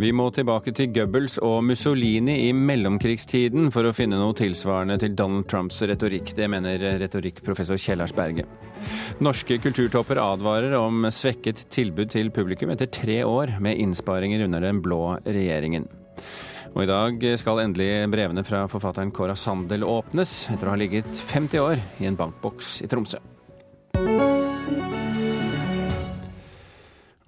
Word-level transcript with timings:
Vi 0.00 0.14
må 0.16 0.30
tilbake 0.32 0.72
til 0.72 0.88
Goebbels 0.94 1.34
og 1.44 1.58
Mussolini 1.68 2.46
i 2.46 2.52
mellomkrigstiden 2.56 3.68
for 3.74 3.84
å 3.84 3.92
finne 3.92 4.16
noe 4.16 4.32
tilsvarende 4.38 4.96
til 5.02 5.12
Donald 5.18 5.44
Trumps 5.50 5.82
retorikk. 5.84 6.32
Det 6.38 6.46
mener 6.48 6.80
retorikkprofessor 7.02 7.76
Kjellars 7.76 8.14
Berge. 8.16 8.46
Norske 9.20 9.58
kulturtopper 9.60 10.22
advarer 10.22 10.72
om 10.78 11.04
svekket 11.12 11.66
tilbud 11.74 12.14
til 12.14 12.32
publikum 12.32 12.72
etter 12.72 12.88
tre 12.88 13.18
år 13.28 13.58
med 13.60 13.82
innsparinger 13.82 14.46
under 14.46 14.64
den 14.64 14.80
blå 14.80 15.02
regjeringen. 15.26 15.84
Og 16.72 16.86
i 16.86 16.88
dag 16.88 17.26
skal 17.42 17.64
endelig 17.66 17.90
brevene 18.08 18.46
fra 18.46 18.64
forfatteren 18.72 19.12
Cora 19.12 19.36
Sandel 19.36 19.84
åpnes, 19.84 20.46
etter 20.54 20.70
å 20.70 20.78
ha 20.78 20.80
ligget 20.80 21.12
50 21.12 21.60
år 21.60 21.82
i 22.00 22.08
en 22.08 22.16
bankboks 22.16 22.78
i 22.86 22.88
Tromsø. 22.88 23.20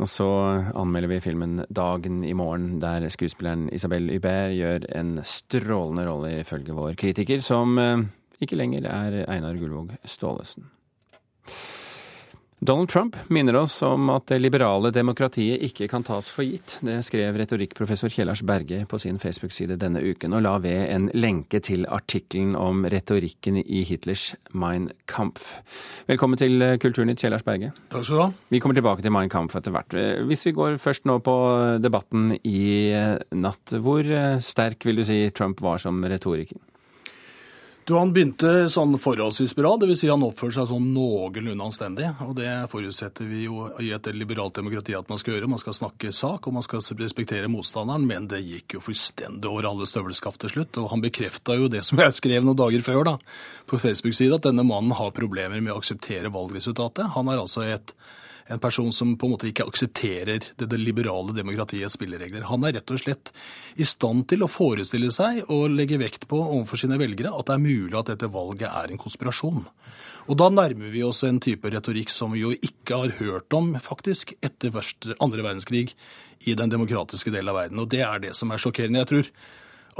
Og 0.02 0.08
så 0.10 0.26
anmelder 0.74 1.12
vi 1.12 1.20
filmen 1.22 1.62
'Dagen 1.70 2.24
i 2.26 2.32
morgen', 2.34 2.80
der 2.82 3.06
skuespilleren 3.08 3.68
Isabel 3.72 4.10
Hubert 4.10 4.56
gjør 4.56 4.86
en 4.98 5.20
strålende 5.22 6.08
rolle, 6.08 6.40
ifølge 6.40 6.74
vår 6.74 6.96
kritiker, 6.98 7.38
som 7.38 7.78
eh, 7.78 8.02
ikke 8.42 8.58
lenger 8.58 8.88
er 8.90 9.22
Einar 9.30 9.54
Gullvåg 9.54 9.94
Staalesen. 10.04 10.66
Donald 12.64 12.88
Trump 12.88 13.16
minner 13.26 13.56
oss 13.56 13.80
om 13.82 14.06
at 14.14 14.28
det 14.30 14.36
liberale 14.38 14.92
demokratiet 14.94 15.64
ikke 15.66 15.88
kan 15.90 16.04
tas 16.06 16.28
for 16.30 16.46
gitt. 16.46 16.76
Det 16.86 17.00
skrev 17.02 17.34
retorikkprofessor 17.40 18.12
Kjellars 18.14 18.44
Berge 18.46 18.84
på 18.86 19.00
sin 19.02 19.18
Facebook-side 19.18 19.74
denne 19.82 19.98
uken, 19.98 20.36
og 20.38 20.44
la 20.46 20.52
ved 20.62 20.84
en 20.94 21.08
lenke 21.10 21.58
til 21.58 21.88
artikkelen 21.90 22.54
om 22.54 22.86
retorikken 22.86 23.58
i 23.58 23.82
Hitlers 23.88 24.36
Mein 24.54 24.92
Kampf. 25.10 25.56
Velkommen 26.06 26.38
til 26.38 26.62
Kulturnytt, 26.78 27.18
Kjellars 27.18 27.42
Berge. 27.42 27.74
Takk 27.90 28.06
skal 28.06 28.20
du 28.20 28.24
ha. 28.28 28.30
Vi 28.54 28.62
kommer 28.62 28.78
tilbake 28.78 29.02
til 29.02 29.10
Mein 29.18 29.32
Kampf 29.32 29.58
etter 29.58 29.74
hvert. 29.74 29.98
Hvis 30.30 30.46
vi 30.46 30.54
går 30.54 30.78
først 30.78 31.10
nå 31.10 31.18
på 31.18 31.38
debatten 31.82 32.36
i 32.46 32.94
natt, 33.42 33.74
hvor 33.74 34.06
sterk 34.38 34.86
vil 34.86 35.02
du 35.02 35.08
si 35.10 35.24
Trump 35.34 35.66
var 35.66 35.82
som 35.82 35.98
retoriker? 36.06 36.62
Du, 37.82 37.96
Han 37.98 38.12
begynte 38.14 38.68
sånn 38.70 38.94
forholdsvis 39.00 39.56
bra, 39.58 39.72
dvs. 39.80 40.04
Si 40.04 40.10
han 40.10 40.22
oppførte 40.22 40.60
seg 40.60 40.68
sånn 40.70 40.92
noenlunde 40.94 41.66
anstendig. 41.66 42.06
og 42.22 42.36
Det 42.38 42.50
forutsetter 42.70 43.26
vi 43.26 43.48
jo 43.48 43.72
i 43.82 43.90
et 43.94 44.06
liberalt 44.14 44.54
demokrati 44.54 44.94
at 44.94 45.10
man 45.10 45.18
skal 45.18 45.34
gjøre. 45.34 45.50
Man 45.50 45.62
skal 45.62 45.74
snakke 45.74 46.12
sak, 46.14 46.46
og 46.46 46.54
man 46.54 46.62
skal 46.62 46.84
respektere 47.00 47.50
motstanderen, 47.50 48.06
men 48.06 48.30
det 48.30 48.44
gikk 48.46 48.76
jo 48.76 48.84
fullstendig 48.86 49.50
over 49.50 49.66
alle 49.66 49.88
støvelskaft 49.90 50.44
til 50.44 50.54
slutt. 50.54 50.78
Og 50.78 50.92
han 50.94 51.02
bekrefta 51.02 51.58
jo 51.58 51.66
det 51.72 51.82
som 51.88 51.98
jeg 51.98 52.14
skrev 52.20 52.46
noen 52.46 52.60
dager 52.62 52.86
før 52.86 53.02
da, 53.10 53.16
på 53.66 53.82
Facebook-sida, 53.82 54.38
at 54.38 54.46
denne 54.46 54.66
mannen 54.68 54.94
har 54.94 55.10
problemer 55.16 55.58
med 55.58 55.74
å 55.74 55.80
akseptere 55.82 56.30
valgresultatet. 56.30 57.16
Han 57.16 57.34
er 57.34 57.42
altså 57.42 57.66
et 57.66 57.96
en 58.46 58.62
person 58.62 58.92
som 58.92 59.14
på 59.18 59.26
en 59.26 59.34
måte 59.34 59.48
ikke 59.50 59.66
aksepterer 59.68 60.42
det, 60.56 60.66
det, 60.66 60.80
liberale 60.80 61.34
demokratiets 61.36 61.96
spilleregler. 61.98 62.48
Han 62.50 62.64
er 62.66 62.76
rett 62.78 62.94
og 62.94 63.02
slett 63.02 63.32
i 63.76 63.86
stand 63.88 64.26
til 64.32 64.44
å 64.44 64.50
forestille 64.50 65.12
seg 65.14 65.44
og 65.48 65.70
legge 65.74 66.00
vekt 66.02 66.26
på 66.30 66.40
overfor 66.40 66.80
sine 66.82 66.98
velgere 67.00 67.34
at 67.34 67.48
det 67.48 67.56
er 67.56 67.64
mulig 67.64 67.98
at 67.98 68.12
dette 68.12 68.32
valget 68.32 68.68
er 68.70 68.92
en 68.92 69.00
konspirasjon. 69.00 69.64
Og 70.30 70.38
da 70.38 70.46
nærmer 70.52 70.92
vi 70.92 71.02
oss 71.02 71.24
en 71.26 71.40
type 71.42 71.70
retorikk 71.70 72.12
som 72.12 72.34
vi 72.34 72.44
jo 72.44 72.52
ikke 72.54 73.00
har 73.00 73.16
hørt 73.18 73.54
om 73.56 73.72
faktisk 73.82 74.36
etter 74.38 74.74
andre 75.18 75.42
verdenskrig 75.42 75.96
i 76.46 76.54
den 76.58 76.70
demokratiske 76.70 77.32
delen 77.34 77.50
av 77.50 77.58
verden. 77.58 77.82
Og 77.82 77.90
det 77.90 78.04
er 78.06 78.22
det 78.22 78.36
som 78.38 78.52
er 78.54 78.62
sjokkerende. 78.62 79.02
Jeg 79.02 79.10
tror 79.10 79.32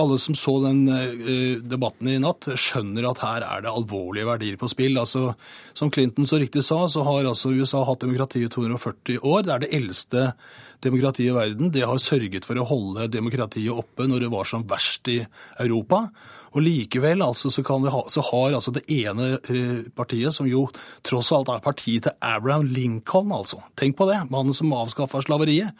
alle 0.00 0.18
som 0.18 0.36
så 0.38 0.54
den 0.62 0.86
uh, 0.88 1.60
debatten 1.68 2.08
i 2.08 2.18
natt, 2.22 2.48
skjønner 2.56 3.10
at 3.10 3.22
her 3.24 3.46
er 3.46 3.64
det 3.64 3.72
alvorlige 3.72 4.28
verdier 4.28 4.58
på 4.60 4.70
spill. 4.72 4.96
Altså, 5.00 5.32
som 5.76 5.92
Clinton 5.92 6.28
så 6.28 6.40
riktig 6.40 6.64
sa, 6.64 6.84
så 6.88 7.04
har 7.08 7.28
altså 7.28 7.52
USA 7.52 7.82
hatt 7.88 8.04
demokrati 8.04 8.44
i 8.46 8.52
240 8.52 9.20
år. 9.20 9.46
Det 9.46 9.54
er 9.54 9.64
det 9.64 9.72
eldste 9.76 10.26
demokratiet 10.82 11.30
i 11.32 11.36
verden. 11.36 11.72
Det 11.74 11.86
har 11.86 12.00
sørget 12.02 12.46
for 12.48 12.58
å 12.58 12.68
holde 12.68 13.10
demokratiet 13.12 13.72
oppe 13.74 14.08
når 14.08 14.24
det 14.24 14.32
var 14.32 14.48
som 14.48 14.64
verst 14.68 15.10
i 15.12 15.20
Europa. 15.62 16.06
Og 16.52 16.60
likevel 16.60 17.24
altså, 17.24 17.48
så, 17.52 17.62
ha, 17.64 18.02
så, 18.12 18.24
har 18.28 18.56
altså 18.58 18.74
det 18.76 18.84
ene 18.92 19.38
eh, 19.40 19.84
partiet, 19.96 20.34
som 20.36 20.48
jo 20.48 20.66
tross 21.06 21.32
alt 21.32 21.48
er 21.52 21.64
partiet 21.64 22.08
til 22.08 22.16
Abraham 22.20 22.66
Lincoln, 22.68 23.32
altså. 23.32 23.62
Tenk 23.78 23.96
på 23.96 24.08
det, 24.10 24.20
mannen 24.32 24.56
som 24.56 24.74
avskaffa 24.76 25.22
slaveriet 25.24 25.72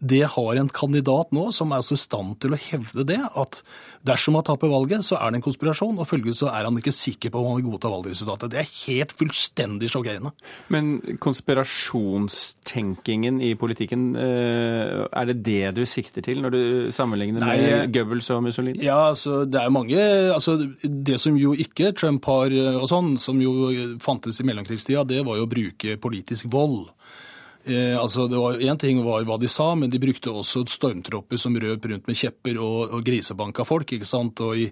det 0.00 0.24
har 0.32 0.56
en 0.56 0.68
kandidat 0.72 1.28
nå 1.36 1.50
som 1.52 1.72
er 1.72 1.78
også 1.82 1.94
i 1.96 1.98
stand 2.00 2.38
til 2.40 2.54
å 2.56 2.58
hevde 2.60 3.04
det, 3.08 3.18
at 3.20 3.62
dersom 4.08 4.34
han 4.38 4.46
taper 4.48 4.68
valget, 4.72 5.04
så 5.04 5.14
er 5.20 5.28
det 5.30 5.36
en 5.40 5.44
konspirasjon, 5.44 5.98
og 6.00 6.08
følgelig 6.08 6.34
så 6.38 6.46
er 6.48 6.64
han 6.64 6.78
ikke 6.80 6.94
sikker 6.96 7.30
på 7.32 7.38
om 7.40 7.46
han 7.50 7.58
vil 7.58 7.68
godta 7.74 7.88
valgresultatet. 7.92 8.52
Det 8.54 8.60
er 8.62 8.76
helt 8.86 9.12
fullstendig 9.18 9.88
sjokkerende. 9.92 10.30
Men 10.72 10.84
konspirasjonstenkingen 11.20 13.34
i 13.44 13.52
politikken, 13.60 14.02
eh, 14.16 15.04
er 15.04 15.24
det 15.28 15.44
det 15.44 15.76
du 15.76 15.84
sikter 15.84 16.24
til 16.24 16.40
når 16.40 16.50
du 16.54 16.88
sammenligner 16.96 17.44
Nei, 17.44 17.60
med 17.60 17.92
Goebbels 17.92 18.32
og 18.32 18.40
Mussolini? 18.46 18.80
Ja, 18.84 19.08
altså 19.10 19.44
det 19.44 19.60
er 19.60 19.70
mange 19.70 20.00
altså 20.00 20.56
Det 20.80 21.20
som 21.20 21.36
jo 21.36 21.52
ikke 21.52 21.92
Trump 21.92 22.24
har 22.24 22.50
og 22.80 22.88
sånn, 22.88 23.18
som 23.20 23.40
jo 23.42 23.98
fantes 24.00 24.40
i 24.40 24.44
mellomkrigstida, 24.48 25.04
det 25.04 25.26
var 25.26 25.36
jo 25.36 25.42
å 25.44 25.50
bruke 25.50 25.96
politisk 26.00 26.46
vold. 26.52 26.88
Eh, 27.70 27.96
altså 28.00 28.26
det 28.30 28.38
var 28.38 28.58
Én 28.60 28.78
ting 28.78 29.00
var 29.04 29.24
hva 29.26 29.36
de 29.40 29.48
sa, 29.50 29.70
men 29.78 29.90
de 29.90 30.00
brukte 30.02 30.32
også 30.32 30.64
stormtropper 30.70 31.38
som 31.40 31.56
røp 31.56 31.86
rundt 31.90 32.08
med 32.08 32.18
kjepper 32.18 32.58
og, 32.58 32.94
og 32.96 33.04
grisebanka 33.06 33.64
folk. 33.66 33.92
ikke 33.94 34.08
sant? 34.08 34.40
Og 34.44 34.58
i 34.58 34.66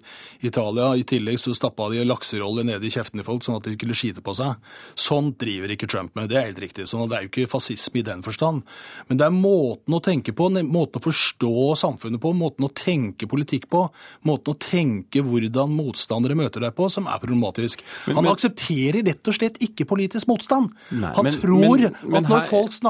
Italia 0.45 0.91
i 0.99 1.05
tillegg 1.07 1.39
så 1.41 1.55
stappa 1.57 1.89
de 1.93 2.03
lakseroller 2.05 2.67
nede 2.67 2.85
i 2.87 2.93
kjeftene 2.93 3.25
folk, 3.25 3.45
sånn 3.45 3.59
at 3.59 3.69
de 3.69 3.77
kunne 3.79 3.97
skite 3.97 4.23
på 4.25 4.35
seg. 4.37 4.59
Sånt 4.99 5.39
driver 5.41 5.73
ikke 5.73 5.89
Trump 5.89 6.15
med, 6.19 6.29
det 6.31 6.39
er 6.39 6.49
helt 6.49 6.63
riktig. 6.63 6.87
sånn 6.89 7.05
at 7.05 7.13
Det 7.13 7.17
er 7.17 7.27
jo 7.27 7.31
ikke 7.31 7.53
fascisme 7.55 8.01
i 8.01 8.05
den 8.05 8.23
forstand. 8.25 8.63
Men 9.07 9.21
det 9.21 9.27
er 9.27 9.35
måten 9.35 9.95
å 9.95 10.01
tenke 10.03 10.35
på, 10.35 10.49
måten 10.49 10.99
å 10.99 11.05
forstå 11.05 11.53
samfunnet 11.79 12.21
på, 12.21 12.33
måten 12.37 12.67
å 12.67 12.71
tenke 12.73 13.29
politikk 13.29 13.69
på, 13.71 13.85
måten 14.27 14.53
å 14.53 14.59
tenke 14.59 15.23
hvordan 15.25 15.71
motstandere 15.73 16.37
møter 16.37 16.65
deg 16.65 16.75
på, 16.77 16.89
som 16.91 17.07
er 17.07 17.21
problematisk. 17.21 17.83
Men, 18.07 18.19
Han 18.19 18.27
men, 18.27 18.33
aksepterer 18.33 19.05
rett 19.07 19.31
og 19.31 19.37
slett 19.37 19.59
ikke 19.63 19.87
politisk 19.89 20.29
motstand. 20.29 20.73
Nei, 20.91 21.13
Han 21.15 21.27
men, 21.27 21.39
tror 21.39 21.85
at 21.89 22.29
når 22.29 22.47
folk 22.49 22.73
snakker 22.75 22.88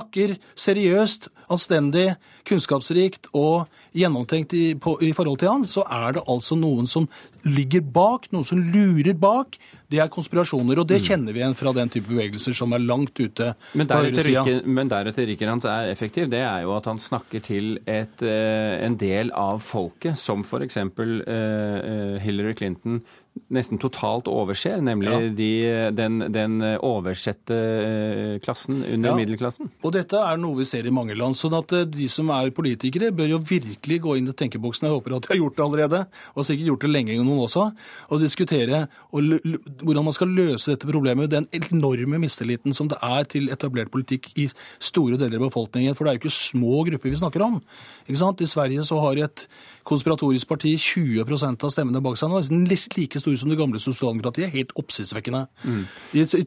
seriøst, 0.56 1.30
anstendig, 1.50 2.14
kunnskapsrikt 2.50 3.30
og 3.38 3.68
gjennomtenkt 3.96 4.54
i, 4.58 4.64
på, 4.80 4.96
i, 5.06 5.12
forhold 5.18 5.40
til 5.42 5.52
han, 5.52 5.66
så 5.68 5.84
er 5.86 6.18
det 6.18 6.24
altså 6.30 6.58
noen 6.60 6.88
som 6.90 7.08
ligger 7.46 7.82
bak, 7.82 8.28
noen 8.34 8.46
som 8.46 8.62
lurer 8.62 9.16
bak. 9.18 9.58
Det 9.90 10.02
er 10.02 10.12
konspirasjoner, 10.14 10.82
og 10.82 10.88
det 10.90 11.00
mm. 11.00 11.06
kjenner 11.08 11.34
vi 11.34 11.42
igjen 11.42 11.58
fra 11.58 11.74
den 11.74 11.90
type 11.90 12.10
bevegelser 12.12 12.54
som 12.58 12.74
er 12.78 12.84
langt 12.84 13.18
ute 13.18 13.54
men 13.74 13.90
på 13.90 14.02
høyresida. 14.04 14.60
Men 14.70 14.92
der 14.92 15.08
retorikken 15.10 15.50
hans 15.50 15.66
er 15.70 15.90
effektiv, 15.94 16.30
det 16.30 16.44
er 16.46 16.66
jo 16.68 16.76
at 16.78 16.90
han 16.90 17.02
snakker 17.02 17.42
til 17.46 17.80
et, 17.90 18.22
uh, 18.22 18.76
en 18.86 19.00
del 19.02 19.34
av 19.34 19.64
folket, 19.66 20.20
som 20.20 20.46
f.eks. 20.46 20.78
Uh, 20.86 21.16
uh, 21.26 22.22
Hillary 22.22 22.54
Clinton 22.60 23.02
nesten 23.54 23.80
totalt 23.82 24.28
overser, 24.32 24.80
nemlig 24.84 25.12
ja. 25.12 25.32
de, 25.36 25.50
den, 25.96 26.20
den, 26.34 26.58
oversette 26.86 27.58
klassen 28.44 28.82
under 28.84 29.12
ja. 29.12 29.16
middelklassen. 29.18 29.72
Og 29.84 29.94
dette 29.96 30.20
er 30.20 30.40
noe 30.42 30.60
vi 30.60 30.68
ser 30.68 30.88
i 30.88 30.94
mange 30.94 31.18
land. 31.18 31.38
sånn 31.40 31.56
at 31.58 31.74
de 31.94 32.10
som 32.12 32.32
er 32.36 32.52
politikere, 32.56 33.12
bør 33.16 33.36
jo 33.36 33.42
virkelig 33.50 34.00
gå 34.04 34.18
inn 34.20 34.30
i 34.30 34.36
tenkeboksen, 34.36 34.90
jeg 34.90 34.98
håper 34.98 35.18
at 35.18 35.28
de 35.28 35.34
har 35.34 35.42
gjort 35.42 35.58
det 35.58 35.66
allerede, 35.66 36.04
og 36.36 36.48
sikkert 36.48 36.74
gjort 36.74 36.86
det 36.86 36.94
lenge 36.94 37.18
noen 37.20 37.46
også, 37.46 37.70
og 38.10 38.24
diskutere 38.24 38.86
og 39.16 39.34
hvordan 39.82 40.06
man 40.06 40.16
skal 40.16 40.32
løse 40.34 40.74
dette 40.74 40.90
problemet. 40.90 41.32
Den 41.32 41.48
enorme 41.56 42.20
mistilliten 42.22 42.76
som 42.76 42.90
det 42.92 43.00
er 43.06 43.26
til 43.30 43.50
etablert 43.54 43.92
politikk 43.94 44.30
i 44.40 44.48
store 44.82 45.18
deler 45.20 45.40
av 45.40 45.50
befolkningen. 45.50 45.96
For 45.98 46.06
det 46.06 46.12
er 46.12 46.20
jo 46.20 46.24
ikke 46.24 46.36
små 46.36 46.84
grupper 46.90 47.14
vi 47.14 47.22
snakker 47.22 47.46
om. 47.46 47.60
Ikke 48.08 48.22
sant? 48.22 48.44
I 48.44 48.50
Sverige 48.50 48.86
så 48.88 49.00
har 49.04 49.24
et 49.26 49.46
konspiratorisk 49.90 50.50
parti 50.50 50.76
20% 50.80 51.66
av 51.66 51.74
stemmene 51.74 52.02
bak 52.04 52.20
seg 52.20 52.32
nå. 52.32 52.42
Nesten 52.64 53.00
like 53.00 53.22
store 53.22 53.40
som 53.40 53.52
det 53.52 53.58
gamle 53.60 53.82
sosialdemokratiet. 53.82 54.52
Helt 54.54 54.74
oppsiktsvekkende. 54.80 55.46
Mm. 55.64 55.84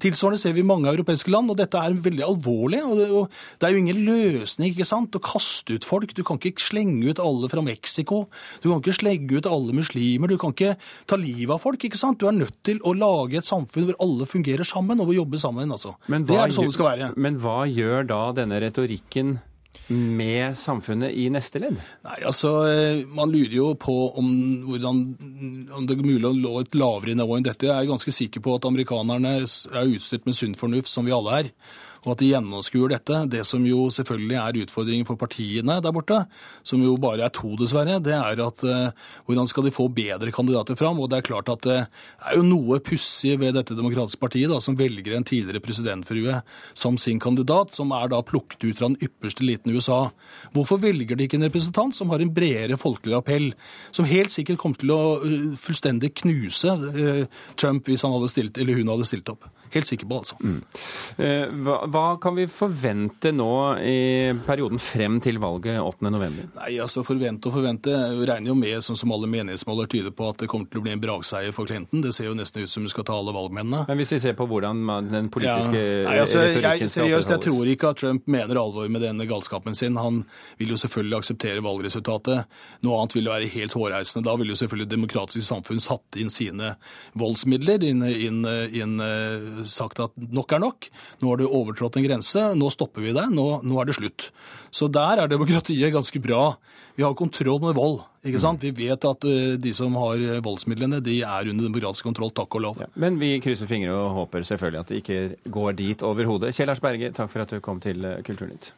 Tilsvarende 0.03 0.41
ser 0.41 0.55
vi 0.57 0.63
i 0.63 0.69
mange 0.69 0.91
europeiske 0.93 1.33
land, 1.33 1.51
og 1.53 1.59
dette 1.59 1.79
er 1.79 1.99
veldig 2.07 2.25
alvorlig. 2.27 2.83
og 2.87 2.97
det, 2.99 3.09
og 3.11 3.61
det 3.61 3.69
er 3.69 3.75
jo 3.75 3.83
ingen 3.83 4.03
løsning 4.07 4.73
ikke 4.73 4.89
sant, 4.89 5.19
å 5.19 5.23
kaste 5.23 5.77
ut 5.77 5.89
folk. 5.89 6.15
Du 6.17 6.23
kan 6.27 6.41
ikke 6.41 6.63
slenge 6.63 7.11
ut 7.11 7.23
alle 7.23 7.51
fra 7.53 7.65
Mexico. 7.65 8.25
Du 8.63 8.71
kan 8.71 8.83
ikke 8.83 8.99
slenge 9.01 9.39
ut 9.39 9.51
alle 9.51 9.77
muslimer. 9.77 10.31
Du 10.31 10.39
kan 10.41 10.55
ikke 10.55 10.77
ta 11.07 11.19
livet 11.21 11.57
av 11.57 11.63
folk. 11.63 11.83
ikke 11.83 12.01
sant? 12.01 12.21
Du 12.23 12.29
er 12.31 12.37
nødt 12.37 12.59
til 12.67 12.83
å 12.87 12.95
lage 12.97 13.41
et 13.41 13.49
samfunn 13.49 13.89
hvor 13.91 14.01
alle 14.03 14.29
fungerer 14.29 14.69
sammen, 14.69 15.01
og 15.01 15.11
hvor 15.11 15.19
jobber 15.23 15.43
sammen. 15.43 15.71
altså. 15.71 15.97
det 16.09 16.37
er 16.37 16.51
det 16.51 16.59
sånn 16.59 16.71
det 16.71 16.77
skal 16.79 16.93
være. 16.93 17.15
Men 17.17 17.41
hva 17.43 17.63
gjør 17.69 18.07
da 18.09 18.21
denne 18.37 18.61
retorikken 18.63 19.39
med 19.93 20.57
samfunnet 20.59 21.13
i 21.19 21.29
neste 21.33 21.61
ledd? 21.63 21.79
Nei, 22.07 22.19
altså, 22.29 22.53
eh, 22.71 23.05
Man 23.07 23.33
lurer 23.33 23.57
jo 23.57 23.71
på 23.75 23.97
om, 24.19 24.29
hvordan, 24.69 25.01
om 25.77 25.87
det 25.87 25.99
er 25.99 26.05
mulig 26.07 26.29
å 26.29 26.37
lå 26.37 26.55
et 26.61 26.77
lavere 26.79 27.17
nivå 27.19 27.39
enn 27.39 27.47
dette. 27.47 27.69
Jeg 27.69 27.77
er 27.77 27.91
ganske 27.91 28.15
sikker 28.15 28.45
på 28.45 28.57
at 28.57 28.69
amerikanerne 28.69 29.39
er 29.43 29.95
utstyrt 29.97 30.27
med 30.29 30.39
sunn 30.39 30.59
fornuft, 30.59 30.91
som 30.93 31.09
vi 31.09 31.15
alle 31.17 31.41
er. 31.43 31.51
Og 32.03 32.15
at 32.15 32.23
de 32.23 32.31
gjennomskuer 32.33 32.91
dette. 32.91 33.19
Det 33.31 33.45
som 33.47 33.63
jo 33.67 33.87
selvfølgelig 33.95 34.39
er 34.41 34.59
utfordringen 34.65 35.07
for 35.07 35.21
partiene 35.21 35.79
der 35.83 35.95
borte, 35.95 36.25
som 36.67 36.83
jo 36.83 36.97
bare 37.01 37.29
er 37.29 37.35
to 37.35 37.55
dessverre, 37.61 38.01
det 38.03 38.17
er 38.17 38.43
at 38.43 38.65
uh, 38.67 39.13
hvordan 39.29 39.51
skal 39.51 39.69
de 39.69 39.75
få 39.75 39.87
bedre 39.95 40.35
kandidater 40.35 40.79
fram? 40.79 40.99
Og 40.99 41.11
det 41.13 41.21
er 41.21 41.29
klart 41.29 41.53
at 41.53 41.63
det 41.67 41.79
er 41.79 42.39
jo 42.39 42.43
noe 42.47 42.81
pussig 42.83 43.37
ved 43.41 43.55
dette 43.59 43.77
demokratiske 43.79 44.23
partiet, 44.23 44.51
da, 44.51 44.59
som 44.63 44.79
velger 44.79 45.15
en 45.17 45.27
tidligere 45.29 45.63
presidentfrue 45.63 46.41
som 46.75 46.99
sin 46.99 47.23
kandidat, 47.23 47.75
som 47.77 47.95
er 47.95 48.11
da 48.11 48.23
plukket 48.27 48.67
ut 48.67 48.79
fra 48.81 48.91
den 48.91 48.99
ypperste 49.03 49.47
eliten 49.47 49.71
i 49.71 49.79
USA. 49.79 50.03
Hvorfor 50.57 50.83
velger 50.83 51.19
de 51.19 51.29
ikke 51.29 51.39
en 51.39 51.47
representant 51.47 51.95
som 51.95 52.11
har 52.11 52.23
en 52.23 52.35
bredere 52.35 52.81
folkelig 52.81 53.19
appell, 53.21 53.51
som 53.95 54.09
helt 54.11 54.35
sikkert 54.35 54.59
kommer 54.63 54.83
til 54.83 54.95
å 54.95 55.03
uh, 55.23 55.41
fullstendig 55.59 56.15
knuse 56.25 56.75
Trump 57.61 57.87
hvis 57.87 58.03
han 58.03 58.15
hadde 58.17 58.31
stilt, 58.33 58.59
eller 58.59 58.81
hun 58.81 58.91
hadde 58.91 59.07
stilt 59.07 59.31
opp? 59.31 59.47
Helt 59.73 59.89
sikker 59.89 60.09
på, 60.09 60.19
altså. 60.21 60.37
Mm. 60.45 60.59
Eh, 61.17 61.53
hva, 61.65 61.79
hva, 61.89 62.05
kan 62.21 62.37
vi 62.37 62.45
forvente 62.51 63.33
nå 63.33 63.53
i 63.81 64.33
perioden 64.45 64.81
frem 64.83 65.17
til 65.25 65.39
valget 65.41 65.79
8.11? 65.81 66.53
Nei, 66.59 66.73
altså 66.83 67.05
Forvente 67.07 67.49
og 67.49 67.57
forvente. 67.57 67.93
Vi 68.19 68.27
regner 68.29 68.53
jo 68.53 68.57
med, 68.59 68.79
sånn 68.85 68.99
som 69.01 69.13
alle 69.15 69.31
meningsmåler 69.33 69.89
tyder 69.91 70.13
på, 70.17 70.29
at 70.29 70.43
det 70.43 70.49
kommer 70.53 70.69
til 70.69 70.83
å 70.83 70.85
bli 70.85 70.93
en 70.95 71.03
brakseier 71.03 71.55
for 71.57 71.69
Clinton. 71.69 72.03
Det 72.05 72.13
ser 72.13 72.29
jo 72.29 72.37
nesten 72.37 72.67
ut 72.67 72.73
som 72.73 72.85
hun 72.85 72.93
skal 72.93 73.07
ta 73.09 73.17
alle 73.17 73.35
valgmennene. 73.35 73.87
Men 73.89 74.01
hvis 74.01 74.13
vi 74.17 74.21
ser 74.27 74.37
på 74.37 74.47
hvordan 74.51 74.85
den 75.09 75.31
politiske 75.33 75.81
ja. 75.81 76.05
Nei, 76.09 76.19
altså, 76.23 76.45
jeg, 76.53 76.91
Seriøst, 76.93 77.33
jeg 77.33 77.45
tror 77.47 77.73
ikke 77.73 77.93
at 77.93 78.01
Trump 78.03 78.29
mener 78.31 78.61
alvor 78.61 78.89
med 78.93 79.05
denne 79.05 79.27
galskapen 79.29 79.77
sin. 79.79 79.97
Han 80.01 80.23
vil 80.61 80.75
jo 80.75 80.81
selvfølgelig 80.81 81.19
akseptere 81.23 81.65
valgresultatet. 81.65 82.61
Noe 82.85 83.01
annet 83.01 83.17
vil 83.17 83.29
jo 83.29 83.35
være 83.35 83.51
helt 83.57 83.77
hårreisende. 83.77 84.27
Da 84.29 84.37
vil 84.41 84.53
jo 84.53 84.59
selvfølgelig 84.61 84.91
demokratiske 84.93 85.49
samfunn 85.49 85.83
satt 85.83 86.21
inn 86.21 86.33
sine 86.33 86.75
voldsmidler, 87.19 87.85
inn, 87.89 88.05
inn, 88.05 88.43
inn 88.77 88.97
sagt 89.71 90.01
at 90.03 90.15
nok 90.17 90.53
er 90.53 90.63
nok. 90.63 90.89
Nå 91.23 91.31
har 91.31 91.41
du 91.41 91.47
overtrådt 91.49 91.99
en 91.99 92.07
grense, 92.07 92.45
nå 92.59 92.71
stopper 92.73 93.05
vi 93.05 93.15
deg, 93.17 93.33
nå, 93.35 93.47
nå 93.67 93.81
er 93.81 93.91
det 93.91 93.99
slutt. 93.99 94.31
Så 94.73 94.89
der 94.93 95.23
er 95.23 95.31
demokratiet 95.31 95.95
ganske 95.95 96.23
bra. 96.23 96.55
Vi 96.97 97.05
har 97.05 97.15
kontroll 97.17 97.61
med 97.63 97.77
vold. 97.79 98.03
ikke 98.25 98.43
sant? 98.43 98.63
Vi 98.63 98.73
vet 98.77 99.05
at 99.09 99.25
uh, 99.25 99.55
de 99.57 99.73
som 99.77 99.95
har 99.97 100.21
voldsmidlene, 100.45 101.01
de 101.05 101.23
er 101.25 101.49
under 101.49 101.65
demokratisk 101.65 102.09
kontroll, 102.11 102.35
takk 102.37 102.59
og 102.59 102.67
lov. 102.67 102.83
Ja, 102.85 102.91
men 103.01 103.17
vi 103.23 103.35
krysser 103.45 103.71
fingre 103.71 103.97
og 103.97 104.19
håper 104.21 104.45
selvfølgelig 104.45 104.83
at 104.85 104.93
det 104.93 105.01
ikke 105.03 105.53
går 105.57 105.79
dit 105.81 106.05
overhodet. 106.07 106.53
Kjell 106.57 106.73
Ars 106.73 106.85
Berge, 106.85 107.13
takk 107.17 107.33
for 107.33 107.45
at 107.45 107.55
du 107.55 107.63
kom 107.65 107.81
til 107.83 108.05
eh, 108.05 108.21
Kulturnytt. 108.27 108.75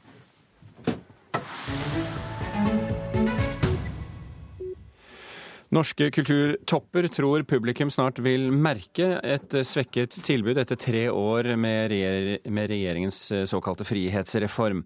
Norske 5.74 6.06
kulturtopper 6.14 7.08
tror 7.10 7.42
publikum 7.42 7.90
snart 7.90 8.20
vil 8.22 8.44
merke 8.54 9.08
et 9.26 9.56
svekket 9.66 10.14
tilbud 10.22 10.58
etter 10.60 10.78
tre 10.78 11.00
år 11.10 11.48
med, 11.58 11.90
regjeringens 11.90 13.18
såkalte 13.50 13.86
frihetsreform. 13.88 14.84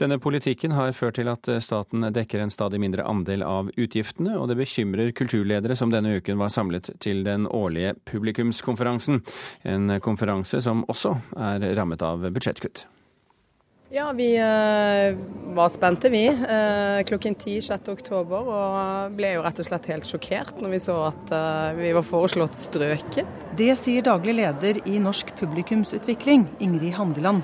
Denne 0.00 0.16
politikken 0.22 0.72
har 0.72 0.94
ført 0.96 1.18
til 1.20 1.28
at 1.28 1.50
staten 1.60 2.08
dekker 2.16 2.40
en 2.40 2.54
stadig 2.54 2.80
mindre 2.80 3.04
andel 3.04 3.44
av 3.44 3.68
utgiftene, 3.76 4.38
og 4.40 4.48
det 4.48 4.56
bekymrer 4.62 5.12
kulturledere 5.12 5.76
som 5.76 5.92
denne 5.92 6.14
uken 6.16 6.40
var 6.40 6.54
samlet 6.54 6.88
til 7.04 7.20
den 7.26 7.44
årlige 7.44 7.98
publikumskonferansen. 8.08 9.20
En 9.68 9.98
konferanse 10.00 10.62
som 10.64 10.86
også 10.88 11.18
er 11.36 11.68
rammet 11.76 12.00
av 12.06 12.24
budsjettkutt. 12.32 12.86
Ja, 13.92 14.12
vi 14.12 14.38
uh, 14.38 15.18
var 15.54 15.68
spente, 15.68 16.08
vi. 16.08 16.28
Uh, 16.28 17.04
klokken 17.06 17.34
10 17.34 17.60
6.10. 17.60 18.34
Og 18.38 19.14
ble 19.18 19.32
jo 19.34 19.40
rett 19.42 19.58
og 19.58 19.66
slett 19.66 19.88
helt 19.90 20.06
sjokkert 20.06 20.60
når 20.62 20.76
vi 20.76 20.78
så 20.84 20.94
at 21.08 21.32
uh, 21.34 21.72
vi 21.74 21.88
var 21.96 22.04
foreslått 22.06 22.54
strøket. 22.54 23.48
Det 23.58 23.72
sier 23.80 24.04
daglig 24.06 24.36
leder 24.38 24.78
i 24.86 25.00
Norsk 25.02 25.32
publikumsutvikling, 25.40 26.44
Ingrid 26.62 26.94
Handeland. 26.94 27.42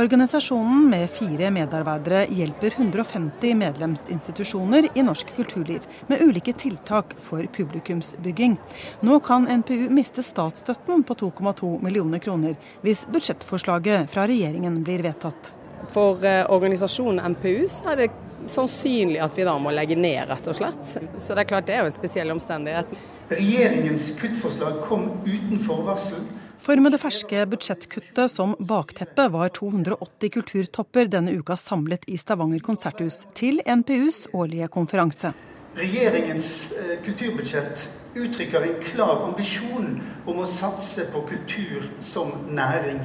Organisasjonen 0.00 0.86
med 0.88 1.04
fire 1.12 1.50
medarbeidere 1.52 2.22
hjelper 2.32 2.78
150 2.78 3.52
medlemsinstitusjoner 3.60 4.88
i 4.96 5.04
norsk 5.04 5.34
kulturliv 5.36 5.84
med 6.08 6.22
ulike 6.24 6.54
tiltak 6.62 7.12
for 7.26 7.44
publikumsbygging. 7.58 8.56
Nå 9.04 9.18
kan 9.28 9.44
NPU 9.60 9.92
miste 9.92 10.24
statsstøtten 10.24 11.04
på 11.04 11.18
2,2 11.26 11.74
millioner 11.84 12.24
kroner 12.24 12.56
hvis 12.80 13.04
budsjettforslaget 13.12 14.08
fra 14.16 14.24
regjeringen 14.32 14.80
blir 14.88 15.04
vedtatt. 15.04 15.52
For 15.92 16.24
eh, 16.24 16.44
organisasjonen 16.50 17.34
MPU 17.34 17.66
så 17.68 17.92
er 17.92 18.04
det 18.04 18.12
sannsynlig 18.50 19.20
at 19.24 19.36
vi 19.36 19.44
da 19.46 19.56
må 19.60 19.72
legge 19.74 19.96
ned, 19.96 20.28
rett 20.28 20.48
og 20.50 20.56
slett. 20.58 20.84
Så 20.84 21.34
det 21.34 21.44
er 21.44 21.50
klart 21.50 21.68
det 21.68 21.76
er 21.76 21.84
jo 21.84 21.90
en 21.90 21.96
spesiell 21.96 22.32
omstendighet. 22.34 22.90
Regjeringens 23.32 24.10
kuttforslag 24.20 24.82
kom 24.84 25.10
uten 25.24 25.60
forvarsel. 25.64 26.24
For 26.64 26.80
med 26.80 26.94
det 26.94 27.00
ferske 27.02 27.42
budsjettkuttet 27.52 28.32
som 28.32 28.54
bakteppe 28.56 29.26
var 29.32 29.50
280 29.52 30.30
kulturtopper 30.32 31.10
denne 31.12 31.34
uka 31.36 31.58
samlet 31.60 32.06
i 32.08 32.16
Stavanger 32.16 32.62
konserthus 32.64 33.26
til 33.36 33.60
NPUs 33.68 34.30
årlige 34.32 34.70
konferanse. 34.72 35.34
Regjeringens 35.76 36.48
eh, 36.78 36.96
kulturbudsjett 37.04 37.84
uttrykker 38.14 38.64
en 38.64 38.80
klar 38.80 39.26
ambisjon 39.26 39.98
om 40.24 40.40
å 40.40 40.48
satse 40.48 41.04
på 41.12 41.24
kultur 41.28 41.88
som 42.00 42.32
næring. 42.48 43.02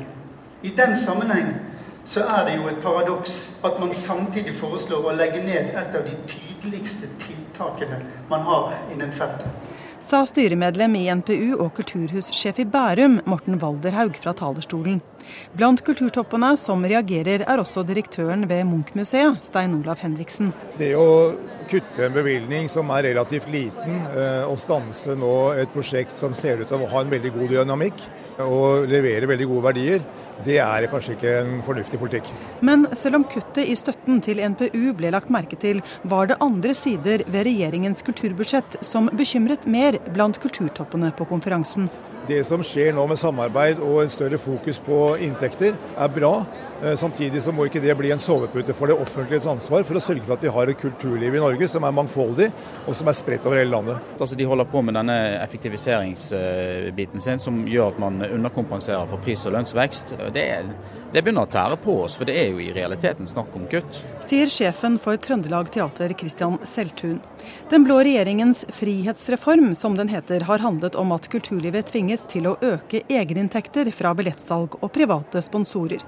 I 0.61 0.71
den 0.77 0.95
sammenheng 0.99 1.55
så 2.09 2.23
er 2.25 2.45
det 2.47 2.55
jo 2.57 2.69
et 2.71 2.79
paradoks 2.81 3.35
at 3.65 3.75
man 3.81 3.91
samtidig 3.93 4.55
foreslår 4.57 5.11
å 5.11 5.17
legge 5.17 5.43
ned 5.45 5.75
et 5.77 5.97
av 5.97 6.07
de 6.07 6.15
tydeligste 6.31 7.09
tiltakene 7.21 7.99
man 8.31 8.45
har 8.47 8.73
innen 8.93 9.13
feltet. 9.13 9.67
Sa 9.99 10.23
styremedlem 10.25 10.95
i 10.95 11.03
NPU 11.19 11.59
og 11.59 11.73
kulturhussjef 11.77 12.61
i 12.63 12.65
Bærum, 12.65 13.19
Morten 13.29 13.59
Walderhaug, 13.61 14.15
fra 14.23 14.31
talerstolen. 14.33 15.01
Blant 15.53 15.83
kulturtoppene 15.85 16.53
som 16.57 16.85
reagerer, 16.87 17.43
er 17.43 17.61
også 17.61 17.83
direktøren 17.85 18.47
ved 18.49 18.63
Munch-museet, 18.65 19.43
Stein 19.45 19.75
Olav 19.77 19.99
Henriksen. 20.01 20.53
Det 20.79 20.93
å 20.97 21.35
kutte 21.69 22.07
en 22.07 22.15
bevilgning 22.15 22.71
som 22.71 22.89
er 22.95 23.09
relativt 23.11 23.51
liten, 23.53 23.99
eh, 24.07 24.47
og 24.47 24.57
stanse 24.57 25.13
nå 25.19 25.35
et 25.59 25.69
prosjekt 25.75 26.15
som 26.15 26.33
ser 26.33 26.63
ut 26.63 26.71
til 26.71 26.79
å 26.79 26.89
ha 26.89 27.03
en 27.03 27.13
veldig 27.13 27.35
god 27.35 27.53
dynamikk 27.53 28.07
og 28.39 28.87
levere 28.89 29.29
veldig 29.29 29.49
gode 29.51 29.67
verdier, 29.67 30.01
det 30.45 30.57
er 30.63 30.87
kanskje 30.91 31.15
ikke 31.17 31.33
en 31.41 31.55
fornuftig 31.65 31.99
politikk. 32.01 32.29
Men 32.65 32.87
selv 32.97 33.19
om 33.19 33.25
kuttet 33.27 33.67
i 33.67 33.75
støtten 33.77 34.21
til 34.23 34.41
NPU 34.53 34.93
ble 34.97 35.11
lagt 35.15 35.31
merke 35.33 35.59
til, 35.59 35.81
var 36.03 36.29
det 36.31 36.39
andre 36.43 36.75
sider 36.77 37.25
ved 37.27 37.47
regjeringens 37.47 38.03
kulturbudsjett 38.07 38.79
som 38.85 39.11
bekymret 39.19 39.67
mer 39.67 39.99
blant 40.13 40.39
kulturtoppene 40.41 41.11
på 41.17 41.27
konferansen. 41.29 41.89
Det 42.29 42.43
som 42.45 42.61
skjer 42.65 42.93
nå 42.93 43.07
med 43.09 43.17
samarbeid 43.17 43.79
og 43.81 44.03
en 44.03 44.11
større 44.13 44.37
fokus 44.37 44.77
på 44.85 44.99
inntekter, 45.25 45.73
er 45.97 46.11
bra. 46.13 46.33
Eh, 46.83 46.95
samtidig 46.95 47.41
så 47.43 47.51
må 47.51 47.65
ikke 47.67 47.81
det 47.83 47.91
bli 47.99 48.11
en 48.13 48.21
sovepute 48.23 48.71
for 48.77 48.87
det 48.87 48.95
offentliges 48.95 49.47
ansvar 49.51 49.83
for 49.83 49.99
å 49.99 50.03
sørge 50.03 50.23
for 50.23 50.37
at 50.37 50.43
vi 50.45 50.51
har 50.55 50.69
et 50.71 50.79
kulturliv 50.79 51.33
i 51.35 51.41
Norge 51.43 51.67
som 51.67 51.83
er 51.83 51.95
mangfoldig 51.95 52.45
og 52.85 52.95
som 52.95 53.09
er 53.11 53.17
spredt 53.17 53.47
over 53.47 53.59
hele 53.59 53.73
landet. 53.73 54.05
Altså, 54.15 54.37
de 54.39 54.47
holder 54.47 54.69
på 54.71 54.83
med 54.87 54.95
denne 54.95 55.17
effektiviseringsbiten 55.41 57.25
sin 57.25 57.43
som 57.43 57.65
gjør 57.67 57.91
at 57.91 57.99
man 57.99 58.23
underkompenserer 58.23 59.09
for 59.11 59.19
pris- 59.25 59.43
og 59.49 59.57
lønnsvekst. 59.57 60.13
Det, 60.31 60.45
det 61.11 61.23
begynner 61.25 61.49
å 61.49 61.51
tære 61.51 61.79
på 61.83 61.97
oss, 62.05 62.15
for 62.15 62.29
det 62.29 62.37
er 62.39 62.53
jo 62.53 62.61
i 62.63 62.71
realiteten 62.71 63.27
snakk 63.27 63.51
om 63.59 63.67
kutt. 63.67 63.99
Sier 64.23 64.47
sjefen 64.47 64.95
for 65.03 65.19
Trøndelag 65.19 65.73
Teater, 65.75 66.13
Christian 66.15 66.55
Seltun. 66.63 67.17
Den 67.73 67.83
blå 67.83 67.97
regjeringens 68.07 68.63
frihetsreform, 68.77 69.73
som 69.75 69.99
den 69.99 70.13
heter, 70.13 70.47
har 70.47 70.63
handlet 70.63 70.95
om 70.95 71.11
at 71.11 71.27
kulturlivet 71.33 71.91
tvinges 71.91 72.23
til 72.31 72.47
å 72.47 72.55
øke 72.63 73.03
egeninntekter 73.11 73.91
fra 73.91 74.15
billettsalg 74.15 74.79
og 74.79 74.93
private 74.95 75.43
sponsorer. 75.43 76.07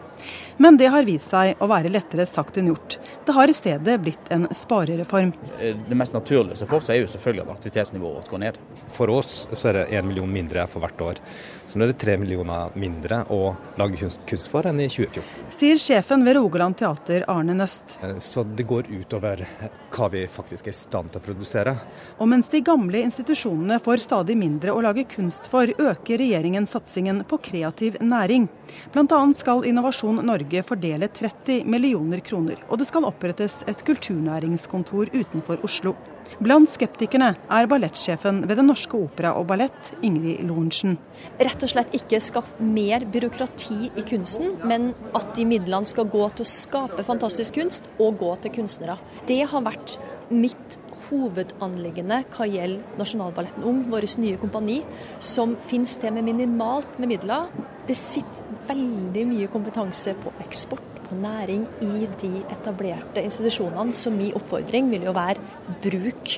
Men 0.62 0.78
det 0.78 0.92
har 0.94 1.08
vist 1.08 1.32
seg 1.32 1.62
å 1.62 1.68
være 1.72 1.92
lettere 1.94 2.26
sagt 2.30 2.60
enn 2.60 2.70
gjort. 2.72 2.98
Det 3.26 3.36
har 3.36 3.50
i 3.50 3.56
stedet 3.56 3.98
blitt 4.04 4.32
en 4.34 4.48
sparereform. 4.56 5.34
Det 5.60 5.98
mest 5.98 6.14
naturlige 6.16 6.68
for 6.70 6.86
seg 6.86 7.00
er 7.00 7.06
jo 7.06 7.12
selvfølgelig 7.14 7.46
at 7.48 7.54
aktivitetsnivået 7.56 8.20
vårt 8.20 8.32
går 8.32 8.44
ned. 8.46 8.60
For 8.94 9.12
oss 9.14 9.46
så 9.52 9.72
er 9.72 9.80
det 9.80 9.88
én 9.98 10.08
million 10.08 10.32
mindre 10.32 10.68
for 10.72 10.84
hvert 10.84 11.06
år. 11.08 11.22
Så 11.66 11.80
nå 11.80 11.86
er 11.86 11.94
det 11.94 12.02
tre 12.04 12.18
millioner 12.20 12.74
mindre 12.80 13.24
å 13.32 13.54
lage 13.80 14.12
kunst 14.30 14.50
for 14.52 14.68
enn 14.68 14.82
i 14.84 14.90
2014. 14.92 15.54
Sier 15.56 15.80
sjefen 15.82 16.26
ved 16.28 16.38
Rogaland 16.38 16.78
teater, 16.80 17.26
Arne 17.32 17.56
Nøst. 17.58 17.98
Eh, 18.04 18.18
så 18.20 18.44
det 18.44 18.68
går 18.68 18.92
utover 18.92 19.46
hva 19.92 20.08
vi 20.12 20.24
faktisk 20.28 20.68
er 20.70 20.74
i 20.74 20.78
stand 20.78 21.12
til 21.12 21.22
å 21.22 21.26
produsere. 21.26 21.74
Og 22.22 22.30
mens 22.32 22.50
de 22.52 22.62
gamle 22.66 23.04
institusjonene 23.06 23.80
får 23.84 24.04
stadig 24.06 24.38
mindre 24.40 24.74
å 24.74 24.84
lage 24.86 25.06
kunst 25.12 25.50
for, 25.52 25.68
øker 25.68 26.22
regjeringen 26.22 26.68
satsingen 26.70 27.24
på 27.28 27.40
kreativ 27.50 28.00
næring. 28.02 28.48
Bl.a. 28.94 29.22
skal 29.38 29.66
Innovasjon 29.68 30.24
Norge 30.26 30.64
fordele 30.68 31.12
30 31.12 31.68
millioner 31.70 32.24
kroner, 32.26 32.64
og 32.70 32.82
det 32.82 32.88
skal 32.90 33.08
opprettes 33.10 33.62
et 33.68 33.86
kulturnæringskontor 33.88 35.12
utenfor 35.14 35.64
Oslo. 35.68 35.96
Blant 36.40 36.70
skeptikerne 36.72 37.34
er 37.52 37.68
ballettsjefen 37.70 38.44
ved 38.48 38.60
Den 38.62 38.70
Norske 38.72 38.96
Opera 38.98 39.34
og 39.40 39.48
Ballett, 39.50 39.92
Ingrid 40.06 40.46
Lorentzen. 40.48 40.96
Rett 41.42 41.66
og 41.66 41.74
slett 41.74 41.96
ikke 41.98 42.22
skaff 42.24 42.54
mer 42.64 43.04
byråkrati 43.12 43.92
i 44.00 44.06
kunsten, 44.08 44.56
men 44.68 44.92
at 45.18 45.34
de 45.36 45.48
midlene 45.50 45.90
skal 45.90 46.08
gå 46.12 46.24
til 46.36 46.46
å 46.46 46.52
skape 46.54 47.06
fantastisk 47.08 47.60
kunst 47.60 47.90
og 47.98 48.22
gå 48.22 48.32
til 48.46 48.56
kunstnere. 48.62 48.96
Det 49.28 49.42
har 49.52 49.66
vært 49.66 49.98
mitt 50.32 50.80
hovedanliggende 51.10 52.22
hva 52.32 52.48
gjelder 52.48 53.02
Nasjonalballetten 53.02 53.68
Ung, 53.68 53.84
vårt 53.92 54.16
nye 54.22 54.40
kompani, 54.40 54.80
som 55.20 55.58
finnes 55.68 55.98
til 56.00 56.16
med 56.16 56.30
minimalt 56.30 57.00
med 57.02 57.12
midler 57.12 57.50
det 57.88 57.98
sitter 57.98 58.46
veldig 58.70 59.24
mye 59.32 59.50
kompetanse 59.52 60.14
på 60.22 60.34
eksport, 60.44 60.91
på 61.12 61.20
næring, 61.20 61.68
i 61.84 62.08
de 62.22 62.32
etablerte 62.52 63.24
institusjonene. 63.24 63.94
Så 63.94 64.10
min 64.14 64.34
oppfordring 64.38 64.90
vil 64.92 65.06
jo 65.10 65.14
være 65.16 65.36
bruk 65.84 66.38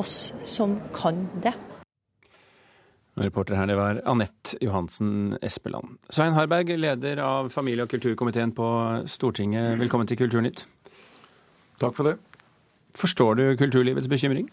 oss 0.00 0.34
som 0.40 0.78
kan 0.96 1.26
det. 1.44 1.52
Reporter 3.14 3.54
her, 3.54 3.68
det 3.70 3.76
var 3.78 4.00
Anette 4.10 4.58
Johansen 4.62 5.36
Espeland. 5.42 5.98
Svein 6.10 6.34
Harberg, 6.34 6.72
leder 6.78 7.20
av 7.22 7.50
familie- 7.50 7.84
og 7.84 7.88
kulturkomiteen 7.92 8.52
på 8.52 8.66
Stortinget. 9.06 9.78
Velkommen 9.78 10.06
til 10.06 10.18
Kulturnytt. 10.18 10.66
Takk 11.78 11.94
for 11.94 12.10
det. 12.10 12.16
Forstår 12.94 13.34
du 13.38 13.44
kulturlivets 13.58 14.08
bekymring? 14.08 14.48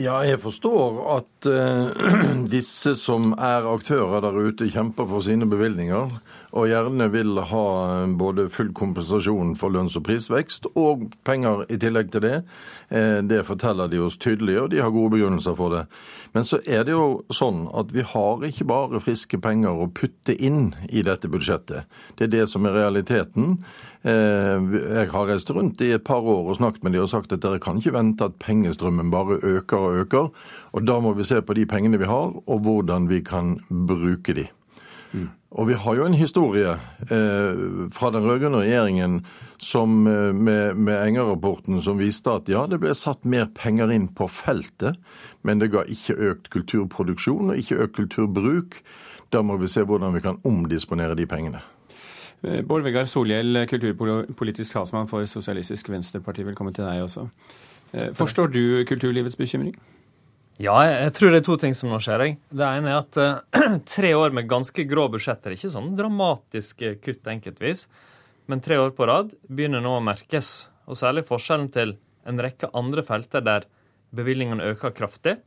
Ja, 0.00 0.22
jeg 0.24 0.38
forstår 0.40 1.00
at 1.12 1.46
uh, 1.50 2.44
disse 2.54 2.94
som 2.96 3.34
er 3.36 3.66
aktører 3.68 4.22
der 4.24 4.38
ute, 4.38 4.70
kjemper 4.72 5.04
for 5.10 5.24
sine 5.26 5.44
bevilgninger. 5.50 6.14
Og 6.56 6.66
gjerne 6.70 7.10
vil 7.12 7.36
ha 7.50 7.64
både 8.18 8.48
full 8.50 8.72
kompensasjon 8.74 9.52
for 9.60 9.74
lønns- 9.74 9.98
og 10.00 10.06
prisvekst 10.08 10.70
og 10.72 11.10
penger 11.28 11.66
i 11.68 11.76
tillegg 11.82 12.14
til 12.14 12.24
det. 12.24 12.38
Uh, 12.88 13.20
det 13.28 13.44
forteller 13.48 13.92
de 13.92 14.00
oss 14.00 14.16
tydelig, 14.16 14.56
og 14.62 14.70
de 14.72 14.80
har 14.80 14.94
gode 14.94 15.18
begrunnelser 15.18 15.58
for 15.58 15.76
det. 15.76 15.84
Men 16.32 16.48
så 16.48 16.62
er 16.64 16.86
det 16.86 16.94
jo 16.94 17.20
sånn 17.34 17.66
at 17.76 17.92
vi 17.92 18.06
har 18.06 18.44
ikke 18.46 18.68
bare 18.70 19.02
friske 19.04 19.40
penger 19.42 19.84
å 19.84 19.90
putte 19.92 20.32
inn 20.32 20.70
i 20.88 21.04
dette 21.04 21.28
budsjettet. 21.28 21.90
Det 22.16 22.28
er 22.28 22.34
det 22.38 22.48
som 22.52 22.64
er 22.68 22.78
realiteten. 22.78 23.58
Eh, 24.00 24.76
jeg 24.96 25.10
har 25.12 25.26
reist 25.28 25.50
rundt 25.52 25.82
i 25.84 25.90
et 25.92 26.04
par 26.06 26.24
år 26.24 26.46
og 26.48 26.56
snakket 26.56 26.86
med 26.86 26.94
de 26.94 27.02
og 27.02 27.10
sagt 27.12 27.34
at 27.34 27.42
dere 27.44 27.60
kan 27.60 27.76
ikke 27.80 27.92
vente 27.92 28.24
at 28.30 28.38
pengestrømmen 28.40 29.10
bare 29.12 29.36
øker 29.44 29.89
og 29.90 30.04
øker. 30.04 30.30
Og 30.72 30.86
da 30.86 31.00
må 31.02 31.12
vi 31.18 31.26
se 31.28 31.42
på 31.42 31.56
de 31.58 31.66
pengene 31.68 32.00
vi 32.00 32.08
har, 32.08 32.32
og 32.40 32.64
hvordan 32.64 33.10
vi 33.10 33.20
kan 33.26 33.58
bruke 33.68 34.36
de. 34.38 34.46
Mm. 35.12 35.28
Og 35.50 35.66
vi 35.66 35.74
har 35.74 35.96
jo 35.98 36.04
en 36.06 36.14
historie 36.14 36.70
eh, 37.10 37.62
fra 37.90 38.10
den 38.14 38.22
rød-grønne 38.22 38.60
regjeringen 38.62 39.16
som, 39.58 40.06
eh, 40.06 40.30
med, 40.30 40.78
med 40.78 41.00
Enger-rapporten 41.08 41.80
som 41.82 41.98
viste 41.98 42.30
at 42.30 42.48
ja, 42.50 42.62
det 42.70 42.78
ble 42.82 42.94
satt 42.94 43.26
mer 43.26 43.48
penger 43.56 43.90
inn 43.90 44.06
på 44.14 44.28
feltet, 44.30 45.00
men 45.42 45.58
det 45.58 45.72
ga 45.74 45.82
ikke 45.90 46.14
økt 46.30 46.52
kulturproduksjon 46.54 47.50
og 47.50 47.58
ikke 47.58 47.80
økt 47.82 47.98
kulturbruk. 47.98 48.78
Da 49.34 49.42
må 49.42 49.58
vi 49.58 49.70
se 49.70 49.82
hvordan 49.86 50.14
vi 50.14 50.22
kan 50.22 50.38
omdisponere 50.46 51.18
de 51.18 51.26
pengene. 51.26 51.64
Eh, 52.46 52.62
Bård 52.62 52.86
Vegar 52.86 53.10
Solhjell, 53.10 53.64
kulturpolitisk 53.66 54.78
talsmann 54.78 55.10
for 55.10 55.26
Sosialistisk 55.26 55.90
Venstreparti, 55.90 56.46
velkommen 56.46 56.76
til 56.76 56.86
deg 56.86 57.02
også. 57.08 57.26
Eh, 57.92 58.12
forstår 58.16 58.52
du 58.54 58.62
kulturlivets 58.88 59.38
bekymring? 59.38 59.74
Ja, 60.60 60.76
jeg 60.84 61.14
tror 61.16 61.32
det 61.32 61.40
er 61.40 61.46
to 61.46 61.56
ting 61.56 61.74
som 61.76 61.88
nå 61.88 61.98
skjer. 62.04 62.34
Det 62.52 62.66
ene 62.66 62.92
er 62.92 62.98
at 63.00 63.16
uh, 63.16 63.78
tre 63.96 64.12
år 64.12 64.34
med 64.36 64.48
ganske 64.50 64.84
grå 64.84 65.06
budsjetter, 65.12 65.54
ikke 65.56 65.72
sånn 65.72 65.94
dramatiske 65.96 66.98
kutt 67.00 67.30
enkeltvis, 67.32 67.86
men 68.50 68.60
tre 68.60 68.76
år 68.76 68.92
på 68.96 69.08
rad 69.08 69.32
begynner 69.48 69.80
nå 69.80 69.94
å 69.96 70.04
merkes. 70.04 70.68
Og 70.90 70.98
særlig 71.00 71.24
forskjellen 71.28 71.70
til 71.72 71.94
en 72.28 72.42
rekke 72.42 72.68
andre 72.76 73.04
felter 73.06 73.44
der 73.46 73.64
bevilgningene 74.12 74.74
øker 74.74 74.92
kraftig. 74.92 75.38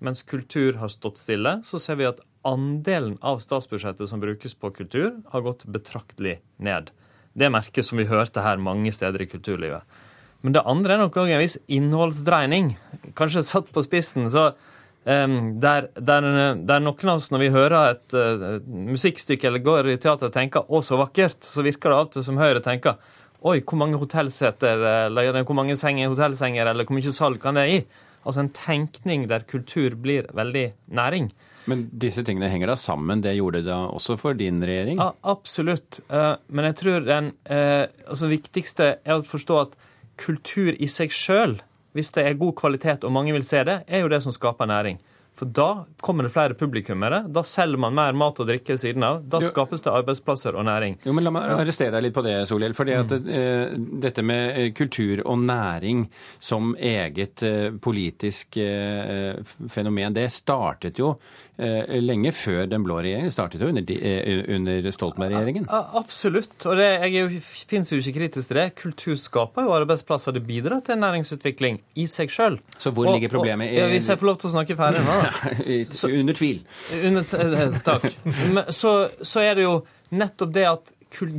Mens 0.00 0.22
kultur 0.24 0.78
har 0.80 0.92
stått 0.92 1.20
stille, 1.20 1.58
så 1.64 1.80
ser 1.82 2.00
vi 2.00 2.08
at 2.08 2.22
andelen 2.46 3.16
av 3.24 3.42
statsbudsjettet 3.42 4.08
som 4.08 4.22
brukes 4.22 4.54
på 4.56 4.70
kultur, 4.76 5.18
har 5.32 5.44
gått 5.44 5.66
betraktelig 5.68 6.38
ned. 6.62 6.92
Det 7.36 7.52
merkes 7.52 7.90
som 7.90 8.00
vi 8.00 8.08
hørte 8.08 8.44
her 8.44 8.60
mange 8.62 8.92
steder 8.94 9.24
i 9.24 9.28
kulturlivet. 9.28 9.84
Men 10.46 10.54
det 10.54 10.62
andre 10.62 10.94
er 10.94 11.02
nok 11.02 11.16
òg 11.18 11.32
en 11.34 11.42
viss 11.42 11.58
innholdsdreining. 11.74 12.70
Kanskje 13.18 13.42
satt 13.42 13.72
på 13.74 13.82
spissen, 13.82 14.28
så 14.30 14.52
um, 15.02 15.56
der, 15.58 15.88
der, 15.98 16.28
der, 16.54 16.84
noen 16.84 17.10
av 17.10 17.18
oss, 17.18 17.32
når 17.34 17.42
vi 17.42 17.48
hører 17.56 17.96
et 17.96 18.14
uh, 18.14 18.60
musikkstykke 18.94 19.50
eller 19.50 19.64
går 19.66 19.90
i 19.90 19.96
teater, 19.98 20.30
tenker 20.30 20.62
'Å, 20.62 20.82
så 20.86 21.00
vakkert', 21.02 21.42
så 21.42 21.66
virker 21.66 21.90
det 21.90 21.98
alltid 21.98 22.28
som 22.28 22.38
Høyre 22.38 22.62
tenker 22.62 22.94
'Oi, 23.42 23.58
hvor 23.66 23.80
mange 23.82 23.98
hotellseter, 23.98 24.86
eller 25.08 25.42
hvor 25.42 25.58
mange 25.58 25.74
senger, 25.78 26.12
hotellsenger, 26.14 26.70
eller 26.70 26.86
hvor 26.86 26.94
mye 27.00 27.16
salg 27.18 27.42
kan 27.42 27.58
det 27.58 27.66
gi?' 27.72 27.86
Altså 28.26 28.42
en 28.42 28.54
tenkning 28.54 29.26
der 29.30 29.46
kultur 29.46 29.94
blir 29.98 30.26
veldig 30.34 30.66
næring. 30.94 31.28
Men 31.66 31.84
disse 31.90 32.22
tingene 32.26 32.50
henger 32.50 32.70
da 32.70 32.76
sammen? 32.78 33.22
Det 33.22 33.34
gjorde 33.34 33.64
det 33.64 33.70
da 33.72 33.80
også 33.90 34.16
for 34.18 34.38
din 34.38 34.62
regjering? 34.62 34.98
Ja, 35.02 35.12
absolutt. 35.26 36.00
Eh, 36.06 36.34
men 36.54 36.70
jeg 36.70 36.78
tror 36.82 37.06
den 37.06 37.32
eh, 37.50 37.86
altså 38.06 38.30
viktigste 38.30 38.88
er 39.02 39.18
å 39.18 39.26
forstå 39.26 39.58
at 39.64 39.74
kultur 40.20 40.72
i 40.78 40.88
seg 40.90 41.12
sjøl, 41.14 41.58
hvis 41.96 42.12
det 42.16 42.26
er 42.26 42.40
god 42.40 42.56
kvalitet 42.58 43.04
og 43.04 43.14
mange 43.14 43.34
vil 43.36 43.44
se 43.46 43.62
det, 43.64 43.82
er 43.88 44.04
jo 44.04 44.12
det 44.12 44.22
som 44.24 44.34
skaper 44.34 44.68
næring. 44.68 45.00
For 45.36 45.48
da 45.52 45.84
kommer 46.00 46.24
det 46.24 46.32
flere 46.32 46.54
publikummere. 46.56 47.26
Da 47.28 47.42
selger 47.44 47.80
man 47.80 47.94
mer 47.94 48.16
mat 48.16 48.38
og 48.40 48.48
drikke 48.48 48.78
siden 48.80 49.04
av. 49.04 49.18
Da 49.28 49.42
jo. 49.44 49.50
skapes 49.50 49.84
det 49.84 49.92
arbeidsplasser 49.92 50.56
og 50.56 50.64
næring. 50.64 50.96
Jo, 51.04 51.12
men 51.12 51.26
La 51.26 51.32
meg 51.34 51.50
arrestere 51.58 51.92
deg 51.92 52.06
litt 52.06 52.16
på 52.16 52.24
det, 52.24 52.38
Solhjell. 52.48 52.76
For 52.76 52.88
mm. 52.88 53.12
uh, 53.28 53.74
dette 54.00 54.24
med 54.24 54.60
eh, 54.62 54.70
kultur 54.76 55.20
og 55.26 55.42
næring 55.44 56.06
som 56.40 56.72
eget 56.80 57.44
uh, 57.44 57.68
politisk 57.84 58.56
uh, 58.62 59.36
fenomen, 59.72 60.16
det 60.16 60.30
startet 60.32 61.02
jo 61.04 61.18
lenge 61.56 62.32
før 62.36 62.66
den 62.68 62.84
blå 62.84 62.98
regjeringen. 63.00 63.32
Startet 63.32 63.62
jo 63.64 63.70
under, 63.70 63.86
under 64.52 64.88
Stoltenberg-regjeringen. 64.92 65.68
Absolutt. 65.70 66.56
Og 66.68 66.76
det, 66.76 66.88
jeg 67.08 67.40
finnes 67.40 67.92
jo 67.92 68.00
ikke 68.02 68.16
kritisk 68.18 68.50
til 68.50 68.60
det. 68.60 68.66
Kultur 68.80 69.16
skaper 69.20 69.64
jo 69.64 69.74
arbeidsplasser. 69.76 70.36
Det 70.36 70.44
bidrar 70.46 70.82
til 70.86 71.00
næringsutvikling 71.00 71.80
i 71.96 72.06
seg 72.10 72.32
sjøl. 72.32 72.58
Så 72.76 72.92
hvor 72.92 73.08
ligger 73.14 73.32
problemet? 73.32 73.70
Og, 73.70 73.72
og, 73.72 73.80
ja, 73.80 73.88
hvis 73.94 74.10
jeg 74.12 74.20
får 74.20 74.30
lov 74.30 74.38
til 74.42 74.50
å 74.50 74.54
snakke 74.56 74.78
ferdig 74.78 75.04
nå 75.06 75.16
så, 76.02 76.12
under 76.12 76.36
tvil. 76.36 76.62
Under, 77.00 77.26
takk. 77.32 77.86
takk. 77.86 78.72
Så, 78.74 78.94
så, 79.22 79.42
er 79.42 79.58
det 79.58 79.66
jo 79.66 79.76
nettopp 80.16 80.54
det 80.54 80.68
at 80.70 80.96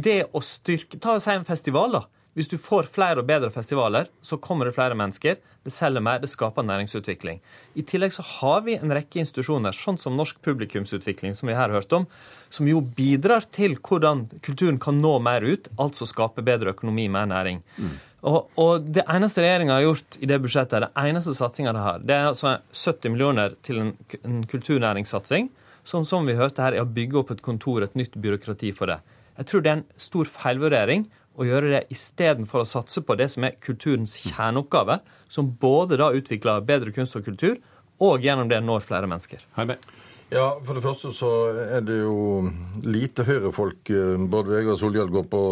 det 0.07 0.21
å 0.33 0.41
styrke 0.41 0.99
Ta 1.01 1.17
og 1.17 1.23
si 1.23 1.33
en 1.35 1.45
festival, 1.47 1.99
da. 1.99 2.05
Hvis 2.37 2.51
du 2.51 2.59
får 2.61 2.85
flere 2.93 3.23
og 3.23 3.25
bedre 3.25 3.49
festivaler, 3.49 4.11
så 4.21 4.37
kommer 4.37 4.67
det 4.67 4.75
flere 4.75 4.93
mennesker. 4.97 5.39
Det 5.65 5.71
selger 5.73 6.03
mer, 6.05 6.19
det 6.21 6.29
skaper 6.29 6.65
næringsutvikling. 6.67 7.39
I 7.73 7.83
tillegg 7.89 8.13
så 8.13 8.21
har 8.21 8.61
vi 8.67 8.75
en 8.77 8.93
rekke 8.93 9.23
institusjoner, 9.23 9.73
sånn 9.73 9.97
som 9.97 10.13
Norsk 10.19 10.37
publikumsutvikling, 10.45 11.33
som 11.33 11.49
vi 11.49 11.55
her 11.57 11.65
har 11.65 11.79
hørt 11.79 11.95
om, 11.97 12.05
som 12.53 12.69
jo 12.69 12.83
bidrar 12.99 13.49
til 13.57 13.73
hvordan 13.81 14.27
kulturen 14.45 14.77
kan 14.77 15.01
nå 15.01 15.15
mer 15.25 15.41
ut, 15.49 15.65
altså 15.81 16.05
skape 16.05 16.45
bedre 16.45 16.75
økonomi, 16.77 17.07
mer 17.09 17.25
næring. 17.33 17.63
Mm. 17.81 17.97
Og, 18.27 18.39
og, 18.53 18.85
det 18.93 19.07
eneste 19.09 19.41
regjeringa 19.41 19.79
har 19.79 19.87
gjort 19.87 20.21
i 20.21 20.29
det 20.29 20.39
budsjettet, 20.45 20.85
det 20.85 21.09
eneste 21.09 21.33
satsinga 21.37 21.73
de 21.73 21.83
har, 21.89 22.05
det 22.05 22.15
er 22.21 22.29
altså 22.35 22.59
70 22.69 23.13
millioner 23.17 23.57
til 23.65 23.81
en, 23.81 23.93
en 24.21 24.41
kulturnæringssatsing, 24.53 25.49
som, 25.87 26.05
som 26.05 26.29
vi 26.29 26.37
hørte 26.37 26.61
her, 26.61 26.77
er 26.77 26.85
å 26.85 26.93
bygge 27.01 27.17
opp 27.17 27.33
et 27.33 27.45
kontor, 27.45 27.81
et 27.81 27.97
nytt 27.97 28.13
byråkrati 28.13 28.75
for 28.77 28.93
det. 28.93 29.01
Jeg 29.37 29.49
tror 29.49 29.63
det 29.63 29.71
er 29.71 29.79
en 29.79 29.87
stor 30.01 30.29
feilvurdering 30.29 31.05
å 31.37 31.45
gjøre 31.45 31.71
det 31.71 31.83
istedenfor 31.93 32.63
å 32.63 32.69
satse 32.69 33.03
på 33.05 33.15
det 33.19 33.29
som 33.33 33.45
er 33.45 33.57
kulturens 33.61 34.17
kjerneoppgave, 34.25 34.99
som 35.29 35.51
både 35.61 35.99
da 36.01 36.09
utvikler 36.17 36.65
bedre 36.65 36.93
kunst 36.95 37.17
og 37.19 37.27
kultur, 37.27 37.59
og 38.01 38.25
gjennom 38.25 38.49
det 38.49 38.59
når 38.65 38.85
flere 38.85 39.09
mennesker. 39.09 39.43
Heime. 39.57 39.77
Ja, 40.27 40.57
For 40.59 40.75
det 40.75 40.81
første 40.83 41.13
så 41.15 41.27
er 41.71 41.83
det 41.87 42.01
jo 42.01 42.49
lite 42.83 43.23
Høyre-folk. 43.23 43.87
Eh, 43.95 44.23
både 44.27 44.51
Vegard 44.57 44.79
Solhjell 44.81 45.11
går 45.11 45.23
på 45.31 45.43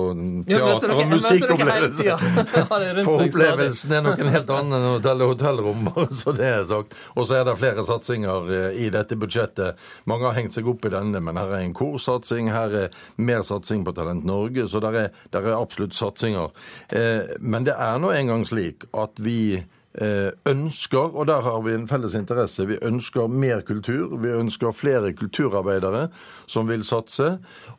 teater 0.50 0.92
og 0.92 1.14
musikkopplevelse. 1.14 2.18
For 3.08 3.24
opplevelsen 3.24 3.94
er 3.96 4.04
nok 4.04 4.20
en 4.20 4.32
helt 4.34 4.52
annen 4.52 4.76
enn 4.76 4.88
å 4.98 5.04
telle 5.04 5.30
hotellrom, 5.30 5.88
så 6.20 6.34
det 6.36 6.50
er 6.50 6.66
sagt. 6.68 6.98
Og 7.16 7.30
så 7.30 7.40
er 7.40 7.48
det 7.48 7.56
flere 7.62 7.86
satsinger 7.88 8.52
eh, 8.58 8.82
i 8.84 8.90
dette 8.92 9.16
budsjettet. 9.20 9.80
Mange 10.12 10.28
har 10.28 10.36
hengt 10.42 10.58
seg 10.58 10.68
opp 10.68 10.84
i 10.84 10.92
denne, 10.92 11.24
men 11.24 11.40
her 11.40 11.56
er 11.56 11.64
en 11.64 11.76
korsatsing, 11.76 12.52
her 12.52 12.76
er 12.86 13.00
mer 13.16 13.48
satsing 13.48 13.88
på 13.88 13.96
Talent 13.96 14.28
Norge, 14.28 14.68
så 14.68 14.84
der 14.84 15.00
er, 15.06 15.24
der 15.32 15.48
er 15.54 15.56
absolutt 15.56 15.96
satsinger. 15.96 16.52
Eh, 16.92 17.38
men 17.40 17.64
det 17.64 17.80
er 17.80 18.04
nå 18.04 18.12
engang 18.12 18.44
slik 18.48 18.90
at 18.92 19.24
vi 19.24 19.64
ønsker, 19.96 21.16
og 21.16 21.28
der 21.30 21.46
har 21.46 21.62
vi 21.64 21.74
en 21.76 21.88
felles 21.88 22.16
interesse, 22.18 22.66
vi 22.68 22.80
ønsker 22.84 23.32
mer 23.32 23.62
kultur. 23.66 24.18
Vi 24.20 24.34
ønsker 24.36 24.76
flere 24.76 25.14
kulturarbeidere 25.16 26.10
som 26.48 26.68
vil 26.70 26.84
satse. 26.86 27.38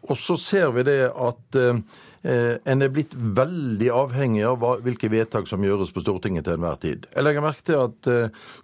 Og 0.09 0.19
så 0.19 0.37
ser 0.41 0.73
vi 0.77 0.87
det 0.87 1.01
at 1.11 1.59
eh, 1.61 1.81
eh, 2.25 2.55
en 2.65 2.85
er 2.85 2.93
blitt 2.93 3.17
veldig 3.17 3.91
avhengig 3.95 4.45
av 4.49 4.65
hvilke 4.85 5.11
vedtak 5.13 5.49
som 5.51 5.65
gjøres 5.65 5.93
på 5.95 6.05
Stortinget 6.05 6.47
til 6.47 6.57
enhver 6.57 6.81
tid. 6.83 7.09
Jeg 7.13 7.27
legger 7.27 7.45
merke 7.45 7.67
til 7.67 7.83
at 7.85 8.11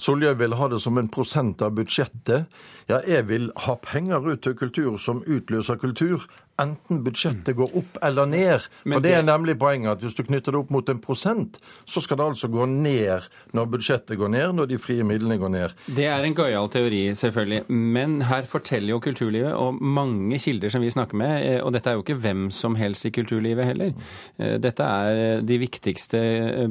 Solhjell 0.02 0.38
vil 0.40 0.56
ha 0.58 0.70
det 0.72 0.80
som 0.82 0.98
en 0.98 1.10
prosent 1.12 1.62
av 1.64 1.74
budsjettet. 1.76 2.48
Ja, 2.92 2.98
jeg 3.08 3.24
vil 3.30 3.48
ha 3.64 3.76
penger 3.80 4.26
ut 4.26 4.42
til 4.44 4.56
kultur 4.58 4.98
som 5.00 5.22
utløser 5.24 5.78
kultur 5.80 6.26
enten 6.60 7.00
budsjettet 7.04 7.56
går 7.56 7.76
opp 7.78 7.98
eller 8.04 8.28
ned. 8.28 8.66
For 8.84 9.02
det, 9.02 9.14
er 9.16 9.24
nemlig 9.26 9.56
poenget 9.60 9.96
at 9.96 10.04
hvis 10.04 10.16
du 10.18 10.22
knytter 10.26 10.54
det 10.54 10.60
opp 10.62 10.72
mot 10.74 10.88
en 10.92 11.00
prosent, 11.02 11.58
så 11.88 12.02
skal 12.04 12.20
det 12.20 12.26
altså 12.32 12.50
gå 12.52 12.66
ned 12.68 13.28
når 13.56 13.70
budsjettet 13.72 14.20
går 14.20 14.32
ned, 14.34 14.54
når 14.58 14.70
de 14.72 14.80
frie 14.82 15.06
midlene 15.06 15.38
går 15.40 15.52
ned. 15.54 15.76
Det 15.86 16.06
er 16.10 16.26
en 16.26 16.36
gøyal 16.36 16.68
teori, 16.72 17.02
selvfølgelig. 17.18 17.62
Men 17.68 18.20
her 18.28 18.46
forteller 18.50 18.94
jo 18.94 19.00
kulturlivet, 19.02 19.54
og 19.56 19.80
mange 19.80 20.38
kilder 20.42 20.72
som 20.72 20.84
vi 20.84 20.92
snakker 20.92 21.18
med, 21.18 21.34
eh, 21.46 21.60
og 21.62 21.72
dette 21.74 21.90
er 21.90 21.98
jo 21.98 22.04
ikke 22.04 22.18
hvem 22.20 22.48
som 22.54 22.76
helst 22.78 23.08
i 23.08 23.14
kulturlivet 23.14 23.68
heller. 23.72 23.94
Eh, 24.38 24.58
dette 24.62 24.86
er 24.86 25.22
eh, 25.22 25.44
de 25.46 25.60
viktigste 25.62 26.20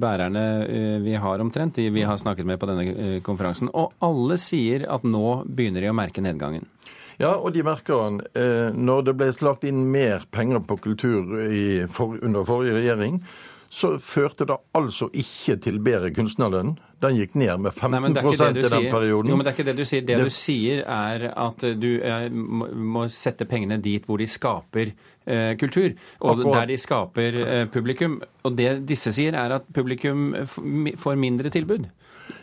bærerne 0.02 0.42
vi 1.02 1.14
har 1.20 1.42
omtrent, 1.42 1.76
de 1.76 1.90
vi 1.94 2.04
har 2.06 2.18
snakket 2.20 2.46
med 2.48 2.60
på 2.62 2.68
denne 2.70 3.20
konferansen. 3.26 3.70
Og 3.78 3.96
alle 4.04 4.38
sier 4.42 4.86
at 4.92 5.06
nå 5.08 5.42
begynner 5.48 5.84
de 5.84 5.92
å 5.92 5.96
merke 5.98 6.11
nedgangen. 6.20 6.68
Ja, 7.22 7.38
og 7.38 7.54
de 7.56 7.64
merker 7.64 8.04
han. 8.04 8.20
Eh, 8.36 8.76
når 8.76 9.08
det 9.08 9.16
ble 9.16 9.32
slagt 9.32 9.64
inn 9.64 9.86
mer 9.94 10.28
penger 10.36 10.60
på 10.68 10.76
kultur 10.84 11.32
for, 11.94 12.20
under 12.20 12.44
forrige 12.44 12.76
regjering, 12.82 13.22
så 13.72 13.94
førte 14.04 14.44
det 14.50 14.58
altså 14.76 15.08
ikke 15.16 15.56
til 15.64 15.78
bedre 15.84 16.10
kunstnerlønn. 16.12 16.74
Den 17.02 17.16
gikk 17.16 17.38
ned 17.40 17.62
med 17.64 17.72
15 17.72 18.04
Nei, 18.04 18.10
i 18.12 18.64
den 18.68 18.88
perioden. 18.92 19.32
Jo, 19.32 19.38
men 19.40 19.48
det 19.48 19.54
er 19.54 19.56
ikke 19.56 19.66
det 19.70 19.76
du 19.78 19.86
sier. 19.88 20.04
Det, 20.04 20.18
det... 20.20 20.26
du 20.28 20.36
sier, 20.36 20.82
er 20.84 21.24
at 21.32 21.64
du 21.80 21.88
eh, 22.04 22.28
må 22.28 23.06
sette 23.16 23.48
pengene 23.48 23.80
dit 23.82 24.04
hvor 24.06 24.20
de 24.20 24.28
skaper 24.28 24.92
eh, 24.92 25.54
kultur, 25.62 25.96
og 26.20 26.34
Akkurat. 26.34 26.58
der 26.58 26.70
de 26.74 26.78
skaper 26.84 27.40
eh, 27.46 27.64
publikum. 27.72 28.20
Og 28.44 28.60
det 28.60 28.74
disse 28.92 29.16
sier, 29.16 29.40
er 29.40 29.56
at 29.62 29.72
publikum 29.72 30.34
får 31.00 31.24
mindre 31.24 31.54
tilbud. 31.54 31.88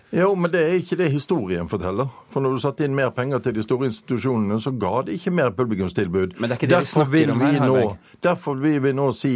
Jo, 0.08 0.30
men 0.40 0.48
det 0.48 0.60
er 0.64 0.78
ikke 0.80 0.96
det 0.96 1.10
historien 1.12 1.68
forteller. 1.68 2.08
For 2.32 2.40
når 2.40 2.54
du 2.56 2.60
satte 2.62 2.84
inn 2.86 2.94
mer 2.96 3.10
penger 3.12 3.42
til 3.44 3.52
de 3.58 3.62
store 3.64 3.90
institusjonene, 3.90 4.56
så 4.60 4.70
ga 4.80 5.02
det 5.04 5.18
ikke 5.18 5.32
mer 5.36 5.50
publikumstilbud. 5.52 6.38
Men 6.40 6.48
det 6.48 6.54
er 6.54 6.60
ikke 6.62 6.68
det 6.70 6.78
derfor 6.78 7.10
vi 7.12 7.24
snakker 7.26 7.34
om 7.34 7.42
her, 7.44 7.66
nå, 7.68 8.14
Derfor 8.24 8.56
vil 8.62 8.78
vi 8.86 8.92
nå 8.96 9.08
si 9.12 9.32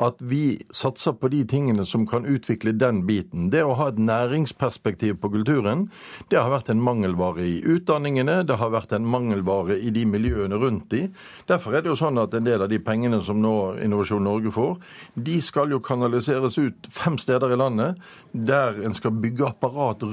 at 0.00 0.20
vi 0.20 0.42
satser 0.76 1.16
på 1.16 1.30
de 1.32 1.40
tingene 1.48 1.86
som 1.88 2.04
kan 2.08 2.28
utvikle 2.28 2.74
den 2.76 3.00
biten. 3.08 3.48
Det 3.52 3.62
å 3.64 3.72
ha 3.78 3.86
et 3.88 4.00
næringsperspektiv 4.00 5.16
på 5.22 5.30
kulturen, 5.32 5.86
det 6.28 6.36
har 6.36 6.52
vært 6.52 6.68
en 6.74 6.84
mangelvare 6.84 7.46
i 7.48 7.56
utdanningene, 7.64 8.42
det 8.44 8.60
har 8.60 8.74
vært 8.76 8.92
en 8.96 9.08
mangelvare 9.08 9.78
i 9.80 9.88
de 9.94 10.04
miljøene 10.04 10.60
rundt 10.60 10.90
de. 10.92 11.06
Derfor 11.48 11.78
er 11.78 11.86
det 11.86 11.94
jo 11.94 11.98
sånn 12.02 12.20
at 12.20 12.36
en 12.36 12.44
del 12.44 12.60
av 12.60 12.68
de 12.68 12.80
pengene 12.84 13.22
som 13.24 13.40
nå 13.40 13.56
Innovasjon 13.80 14.28
Norge 14.28 14.52
får, 14.52 14.76
de 15.16 15.40
skal 15.40 15.72
jo 15.72 15.80
kanaliseres 15.80 16.60
ut 16.60 16.92
fem 16.92 17.16
steder 17.20 17.56
i 17.56 17.60
landet, 17.60 17.96
der 18.32 18.84
en 18.84 18.96
skal 18.96 19.16
bygge 19.16 19.48
apparat 19.48 20.04
rundt 20.04 20.09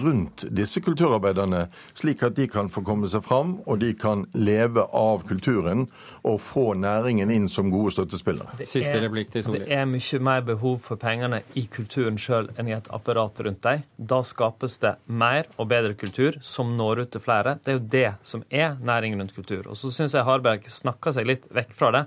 disse 0.58 0.82
kulturarbeiderne, 0.84 1.68
slik 1.98 2.24
at 2.24 2.36
de 2.38 2.48
kan 2.52 2.70
få 2.74 2.84
komme 2.86 3.10
seg 3.12 3.24
fram, 3.26 3.58
og 3.66 3.82
de 3.82 3.94
kan 3.98 4.26
leve 4.38 4.86
av 4.96 5.26
kulturen 5.30 5.86
og 6.28 6.40
få 6.44 6.72
næringen 6.80 7.32
inn 7.34 7.48
som 7.52 7.72
gode 7.74 7.96
støttespillere. 7.98 8.58
Det 8.60 8.70
er, 8.82 9.08
det 9.08 9.64
er 9.74 9.86
mye 9.90 10.22
mer 10.24 10.46
behov 10.48 10.80
for 10.86 11.00
pengene 11.02 11.42
i 11.58 11.68
kulturen 11.72 12.20
sjøl 12.22 12.52
enn 12.58 12.72
i 12.72 12.76
et 12.78 12.90
apparat 12.94 13.44
rundt 13.46 13.64
dem. 13.66 13.86
Da 13.98 14.22
skapes 14.26 14.80
det 14.84 14.96
mer 15.06 15.50
og 15.58 15.70
bedre 15.72 15.98
kultur 16.00 16.40
som 16.46 16.76
når 16.78 17.06
ut 17.06 17.14
til 17.16 17.24
flere. 17.24 17.58
Det 17.64 17.74
er 17.74 17.80
jo 17.80 17.86
det 17.98 18.10
som 18.28 18.44
er 18.50 18.78
næringen 18.82 19.22
rundt 19.24 19.36
kultur. 19.36 19.68
Og 19.68 19.80
så 19.80 19.92
syns 19.94 20.16
jeg 20.18 20.28
Harberg 20.28 20.68
snakker 20.72 21.16
seg 21.16 21.30
litt 21.30 21.48
vekk 21.54 21.74
fra 21.78 21.94
det. 21.96 22.06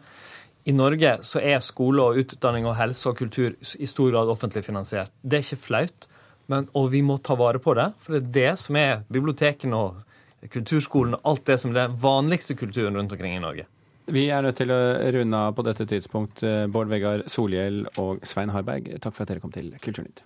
I 0.68 0.72
Norge 0.76 1.16
så 1.24 1.40
er 1.40 1.62
skole 1.64 2.04
og 2.04 2.20
utdanning 2.20 2.66
og 2.68 2.76
helse 2.76 3.08
og 3.08 3.16
kultur 3.18 3.54
i 3.56 3.88
stor 3.88 4.10
grad 4.12 4.28
offentlig 4.28 4.62
finansiert. 4.66 5.12
Det 5.22 5.40
er 5.40 5.46
ikke 5.46 5.64
flaut. 5.64 6.08
Men, 6.50 6.66
og 6.74 6.88
vi 6.90 7.02
må 7.06 7.18
ta 7.22 7.36
vare 7.38 7.60
på 7.62 7.74
det, 7.78 7.92
for 8.02 8.16
det 8.16 8.20
er 8.20 8.32
det 8.34 8.54
som 8.58 8.78
er 8.80 9.04
bibliotekene 9.12 9.76
og 9.76 10.50
kulturskolen 10.50 11.18
og 11.18 11.28
alt 11.32 11.44
det 11.46 11.58
som 11.62 11.70
er 11.70 11.82
den 11.82 12.00
vanligste 12.00 12.56
kulturen 12.58 12.96
rundt 12.98 13.12
omkring 13.14 13.36
i 13.36 13.42
Norge. 13.42 13.68
Vi 14.10 14.24
er 14.32 14.42
nødt 14.42 14.58
til 14.58 14.72
å 14.74 14.80
runde 15.14 15.40
av 15.46 15.54
på 15.54 15.62
dette 15.62 15.86
tidspunkt. 15.86 16.42
Bård 16.72 16.90
Vegar 16.90 17.22
Solhjell 17.30 17.84
og 18.00 18.24
Svein 18.26 18.50
Harberg, 18.50 18.88
takk 18.98 19.14
for 19.14 19.22
at 19.22 19.30
dere 19.30 19.42
kom 19.44 19.52
til 19.54 19.70
Kulturnytt. 19.84 20.24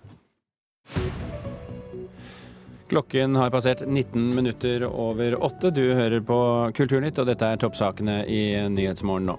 Klokken 2.89 3.35
har 3.35 3.49
passert 3.53 3.83
19 3.85 4.35
minutter 4.37 4.85
over 4.87 5.37
åtte. 5.43 5.71
Du 5.73 5.83
hører 5.93 6.21
på 6.25 6.39
Kulturnytt, 6.77 7.19
og 7.21 7.29
dette 7.29 7.51
er 7.51 7.61
toppsakene 7.61 8.19
i 8.29 8.41
Nyhetsmorgen 8.69 9.29
nå. 9.29 9.37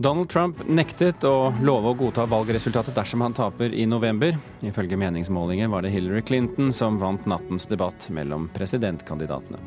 Donald 0.00 0.30
Trump 0.32 0.62
nektet 0.64 1.24
å 1.28 1.50
love 1.60 1.90
å 1.90 1.96
godta 1.98 2.24
valgresultatet 2.24 2.96
dersom 2.96 3.20
han 3.20 3.34
taper 3.36 3.74
i 3.76 3.82
november. 3.84 4.32
Ifølge 4.64 4.96
meningsmålinger 4.96 5.68
var 5.68 5.84
det 5.84 5.90
Hillary 5.92 6.22
Clinton 6.24 6.70
som 6.72 6.96
vant 6.96 7.26
nattens 7.28 7.68
debatt 7.68 8.06
mellom 8.08 8.46
presidentkandidatene. 8.54 9.60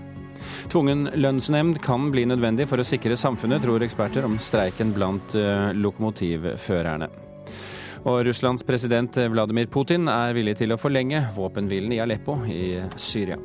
Tvungen 0.74 1.12
lønnsnemnd 1.14 1.78
kan 1.86 2.08
bli 2.10 2.24
nødvendig 2.26 2.66
for 2.72 2.82
å 2.82 2.86
sikre 2.88 3.14
samfunnet, 3.14 3.62
tror 3.62 3.86
eksperter 3.86 4.26
om 4.26 4.40
streiken 4.42 4.96
blant 4.96 5.36
eh, 5.38 5.70
lokomotivførerne. 5.78 7.12
Og 8.10 8.24
Russlands 8.26 8.66
president 8.66 9.22
Vladimir 9.36 9.70
Putin 9.70 10.10
er 10.10 10.34
villig 10.34 10.58
til 10.64 10.74
å 10.74 10.80
forlenge 10.82 11.28
våpenhvilen 11.38 11.94
i 11.94 12.02
Aleppo 12.02 12.40
i 12.50 12.82
Syria. 12.98 13.38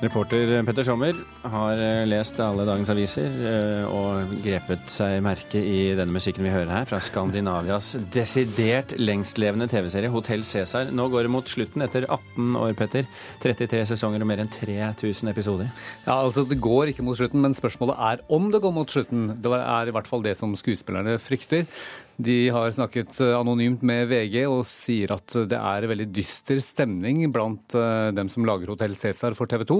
Reporter 0.00 0.62
Petter 0.64 0.84
Sommer 0.86 1.16
har 1.52 1.80
eh, 1.80 2.06
lest 2.08 2.38
alle 2.40 2.64
dagens 2.64 2.88
aviser 2.88 3.34
eh, 3.50 3.82
og 3.84 4.30
grepet 4.40 4.88
seg 4.88 5.18
merke 5.24 5.60
i 5.60 5.90
denne 5.98 6.14
musikken 6.14 6.46
vi 6.46 6.52
hører 6.54 6.72
her, 6.72 6.86
fra 6.88 7.02
Skandinavias 7.04 7.90
desidert 8.14 8.94
lengstlevende 8.96 9.68
TV-serie 9.68 10.08
Hotell 10.12 10.44
Cæsar. 10.46 10.88
Nå 10.96 11.10
går 11.12 11.28
det 11.28 11.34
mot 11.34 11.52
slutten 11.52 11.84
etter 11.84 12.08
18 12.08 12.56
år, 12.56 12.72
Petter. 12.78 13.08
33 13.44 13.82
sesonger 13.92 14.24
og 14.24 14.30
mer 14.30 14.40
enn 14.40 14.52
3000 14.52 15.34
episoder. 15.34 15.68
Ja, 16.06 16.16
altså 16.16 16.46
Det 16.48 16.62
går 16.64 16.94
ikke 16.94 17.04
mot 17.04 17.20
slutten, 17.20 17.44
men 17.44 17.56
spørsmålet 17.56 18.00
er 18.00 18.24
om 18.32 18.48
det 18.54 18.64
går 18.64 18.76
mot 18.80 18.88
slutten. 18.88 19.34
Det 19.36 19.52
er 19.60 19.90
i 19.90 19.96
hvert 19.98 20.08
fall 20.08 20.24
det 20.24 20.38
som 20.40 20.56
skuespillerne 20.56 21.20
frykter. 21.20 21.68
De 22.20 22.48
har 22.48 22.70
snakket 22.70 23.20
eh, 23.20 23.32
anonymt 23.38 23.82
med 23.86 24.08
VG 24.10 24.42
og 24.44 24.64
sier 24.68 25.12
at 25.14 25.36
det 25.48 25.56
er 25.56 25.86
veldig 25.88 26.08
dyster 26.12 26.58
stemning 26.60 27.22
blant 27.32 27.76
eh, 27.78 28.10
dem 28.16 28.28
som 28.28 28.44
lager 28.48 28.72
Hotell 28.72 28.96
Cæsar 28.98 29.36
for 29.38 29.48
TV 29.48 29.64
2. 29.68 29.78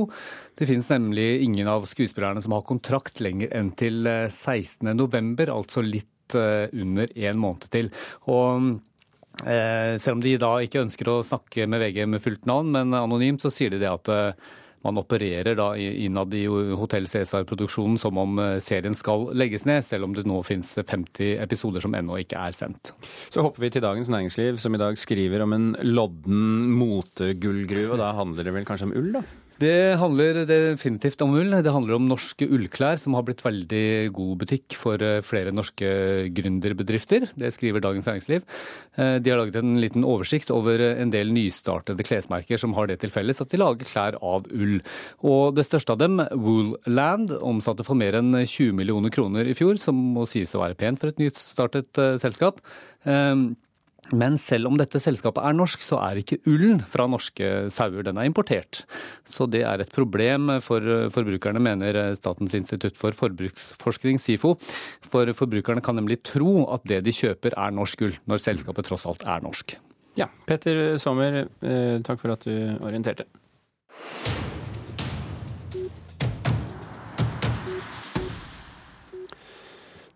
Det 0.56 0.68
finnes 0.70 0.88
nemlig 0.92 1.28
ingen 1.44 1.68
av 1.68 1.84
skuespillerne 1.90 2.40
som 2.40 2.54
har 2.56 2.64
kontrakt 2.68 3.20
lenger 3.20 3.52
enn 3.56 3.72
til 3.76 4.08
16.11, 4.08 4.88
eh, 5.44 5.52
altså 5.52 5.84
litt 5.84 6.08
under 6.30 7.10
en 7.10 7.38
måned 7.42 7.64
til. 7.74 7.88
Og 8.30 8.76
selv 9.42 10.12
om 10.12 10.20
de 10.22 10.36
da 10.38 10.50
ikke 10.62 10.84
ønsker 10.84 11.08
å 11.10 11.24
snakke 11.26 11.64
med 11.66 11.82
VG 11.82 12.04
med 12.06 12.22
fullt 12.22 12.46
navn, 12.46 12.70
men 12.76 12.94
anonymt, 12.94 13.42
så 13.42 13.50
sier 13.50 13.74
de 13.74 13.80
det 13.82 13.90
at 13.90 14.10
man 14.86 15.00
opererer 15.00 15.56
da 15.58 15.72
innad 15.76 16.34
i 16.34 16.44
Hotell 16.78 17.08
Cæsar-produksjonen 17.10 17.98
som 18.00 18.18
om 18.20 18.38
eh, 18.40 18.56
serien 18.64 18.96
skal 18.96 19.28
legges 19.36 19.66
ned, 19.68 19.84
selv 19.84 20.08
om 20.08 20.16
det 20.16 20.26
nå 20.28 20.40
finnes 20.46 20.72
50 20.80 21.36
episoder 21.44 21.84
som 21.84 21.96
ennå 21.96 22.20
ikke 22.22 22.40
er 22.40 22.56
sendt. 22.56 22.94
Så 23.28 23.44
hopper 23.44 23.66
vi 23.66 23.72
til 23.74 23.84
Dagens 23.84 24.10
Næringsliv, 24.12 24.60
som 24.62 24.74
i 24.74 24.80
dag 24.80 24.98
skriver 25.00 25.44
om 25.44 25.56
en 25.56 25.70
lodden 25.84 26.72
motegullgruve. 26.80 28.00
Da 28.00 28.14
handler 28.16 28.48
det 28.48 28.56
vel 28.56 28.68
kanskje 28.68 28.90
om 28.90 28.96
ull, 28.96 29.12
da? 29.18 29.24
Det 29.60 29.98
handler 30.00 30.38
definitivt 30.48 31.20
om 31.20 31.34
ull. 31.36 31.50
Det 31.60 31.72
handler 31.74 31.98
om 31.98 32.06
norske 32.08 32.46
ullklær, 32.48 32.96
som 32.96 33.12
har 33.16 33.26
blitt 33.26 33.42
veldig 33.44 34.08
god 34.16 34.38
butikk 34.40 34.76
for 34.78 35.02
eh, 35.04 35.20
flere 35.26 35.52
norske 35.52 35.90
gründerbedrifter. 36.32 37.26
Det 37.36 37.50
skriver 37.52 37.84
Dagens 37.84 38.08
Næringsliv. 38.08 38.46
Eh, 38.96 39.18
de 39.20 39.32
har 39.32 39.40
laget 39.42 39.58
en 39.60 39.76
liten 39.82 40.06
oversikt 40.08 40.52
over 40.54 40.80
en 40.88 41.12
del 41.12 41.34
nystartede 41.36 42.06
klesmerker 42.08 42.60
som 42.62 42.72
har 42.78 42.88
det 42.88 43.02
til 43.02 43.12
felles 43.12 43.42
at 43.44 43.52
de 43.52 43.60
lager 43.60 43.90
klær 43.90 44.16
av 44.24 44.48
ull. 44.48 44.78
Og 45.28 45.58
det 45.58 45.68
største 45.68 45.92
av 45.92 46.00
dem, 46.00 46.22
Woolland, 46.40 47.36
omsatte 47.44 47.84
for 47.84 48.00
mer 48.00 48.16
enn 48.22 48.32
20 48.40 48.72
millioner 48.80 49.12
kroner 49.12 49.50
i 49.50 49.58
fjor, 49.58 49.76
som 49.82 49.98
må 50.16 50.24
sies 50.30 50.56
å 50.56 50.64
være 50.64 50.78
pent 50.80 51.02
for 51.02 51.12
et 51.12 51.20
nystartet 51.20 52.00
eh, 52.00 52.16
selskap. 52.22 52.64
Men 54.10 54.36
selv 54.40 54.66
om 54.70 54.78
dette 54.80 54.98
selskapet 55.02 55.44
er 55.44 55.54
norsk, 55.54 55.82
så 55.84 56.00
er 56.02 56.18
ikke 56.20 56.40
ullen 56.50 56.80
fra 56.90 57.06
norske 57.10 57.68
sauer. 57.70 58.02
Den 58.06 58.18
er 58.18 58.26
importert. 58.26 58.82
Så 59.28 59.46
det 59.50 59.62
er 59.68 59.82
et 59.82 59.92
problem 59.94 60.56
for 60.64 60.82
forbrukerne, 61.14 61.62
mener 61.62 62.00
Statens 62.18 62.56
institutt 62.58 62.98
for 62.98 63.14
forbruksforskning, 63.16 64.18
SIFO. 64.18 64.56
For 65.06 65.30
forbrukerne 65.36 65.84
kan 65.84 66.00
nemlig 66.00 66.22
tro 66.26 66.64
at 66.74 66.86
det 66.90 67.04
de 67.06 67.14
kjøper 67.14 67.54
er 67.54 67.76
norsk 67.76 68.08
ull, 68.08 68.18
når 68.30 68.42
selskapet 68.42 68.90
tross 68.90 69.06
alt 69.06 69.22
er 69.28 69.44
norsk. 69.46 69.76
Ja, 70.18 70.26
Petter 70.46 70.98
Sommer, 70.98 71.44
eh, 71.62 72.00
takk 72.02 72.18
for 72.20 72.34
at 72.34 72.42
du 72.42 72.54
orienterte. 72.82 73.28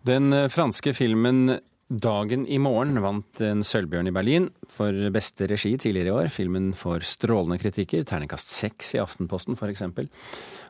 Den 0.05 0.29
franske 0.53 0.93
filmen 0.93 1.55
Dagen 1.85 2.47
i 2.49 2.57
morgen 2.57 2.97
vant 2.97 3.41
en 3.45 3.59
sølvbjørn 3.61 4.07
i 4.09 4.13
Berlin 4.15 4.47
for 4.73 4.89
beste 5.13 5.45
regi 5.45 5.75
tidligere 5.77 6.09
i 6.09 6.13
år. 6.15 6.29
Filmen 6.33 6.71
får 6.73 7.05
strålende 7.05 7.59
kritikker, 7.61 8.01
terningkast 8.09 8.49
seks 8.49 8.95
i 8.95 9.01
Aftenposten 9.03 9.53
f.eks. 9.53 9.83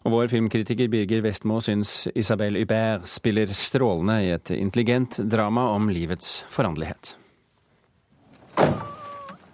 Og 0.04 0.12
vår 0.12 0.28
filmkritiker 0.34 0.92
Birger 0.92 1.24
Vestmo 1.24 1.62
syns 1.64 2.10
Isabel 2.12 2.60
Hubert 2.60 3.08
spiller 3.08 3.48
strålende 3.48 4.18
i 4.26 4.34
et 4.36 4.52
intelligent 4.58 5.22
drama 5.32 5.70
om 5.78 5.88
livets 5.88 6.44
foranderlighet. 6.52 7.16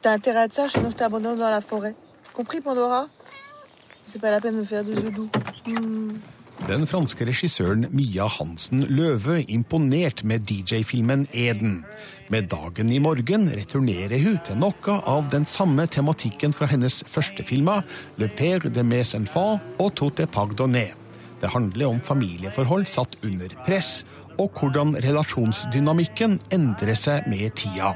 T'as 0.01 0.17
intérêt 0.17 0.45
à 0.45 0.49
ça, 0.49 0.67
sinon 0.67 0.89
je. 0.89 0.97
Mm. 5.69 6.40
Den 6.69 6.83
franske 6.85 7.25
regissøren 7.25 7.87
Mia 7.89 8.27
Hansen 8.29 8.83
Løve 8.93 9.39
imponert 9.49 10.21
med 10.27 10.45
DJ-filmen 10.45 11.23
Eden. 11.33 11.79
Med 12.29 12.51
dagen 12.51 12.91
i 12.93 12.99
morgen 13.01 13.47
returnerer 13.49 14.21
hun 14.21 14.37
til 14.45 14.59
noe 14.61 14.97
av 15.09 15.31
den 15.33 15.47
samme 15.49 15.87
tematikken 15.89 16.53
fra 16.53 16.69
hennes 16.69 16.99
første 17.09 17.43
filmer, 17.47 17.81
Le 18.21 18.29
Père 18.29 18.69
de 18.69 18.85
Mes 18.85 19.15
Enfants 19.17 19.59
og 19.81 19.95
Tout 19.97 20.21
est 20.21 20.29
pardonné. 20.31 20.91
Det 21.41 21.49
handler 21.49 21.95
om 21.95 21.99
familieforhold 22.05 22.85
satt 22.85 23.17
under 23.25 23.49
press, 23.65 24.05
og 24.37 24.53
hvordan 24.53 24.93
relasjonsdynamikken 25.01 26.39
endrer 26.53 26.97
seg 26.97 27.25
med 27.31 27.57
tida. 27.57 27.95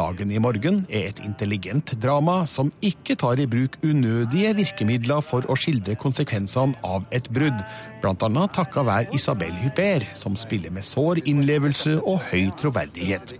Dagen 0.00 0.30
i 0.32 0.38
morgen 0.40 0.78
er 0.88 1.10
et 1.10 1.18
intelligent 1.20 1.90
drama 2.00 2.46
som 2.48 2.70
ikke 2.80 3.18
tar 3.20 3.40
i 3.42 3.44
bruk 3.50 3.74
unødige 3.84 4.54
virkemidler 4.56 5.20
for 5.20 5.44
å 5.50 5.56
skildre 5.60 5.96
konsekvensene 6.00 6.78
av 6.86 7.04
et 7.12 7.26
brudd, 7.34 7.58
bl.a. 8.00 8.44
takka 8.54 8.84
være 8.86 9.12
Isabel 9.18 9.52
Huppert, 9.60 10.06
som 10.16 10.38
spiller 10.40 10.72
med 10.72 10.86
sår 10.88 11.20
innlevelse 11.28 11.98
og 12.00 12.22
høy 12.30 12.48
troverdighet. 12.62 13.34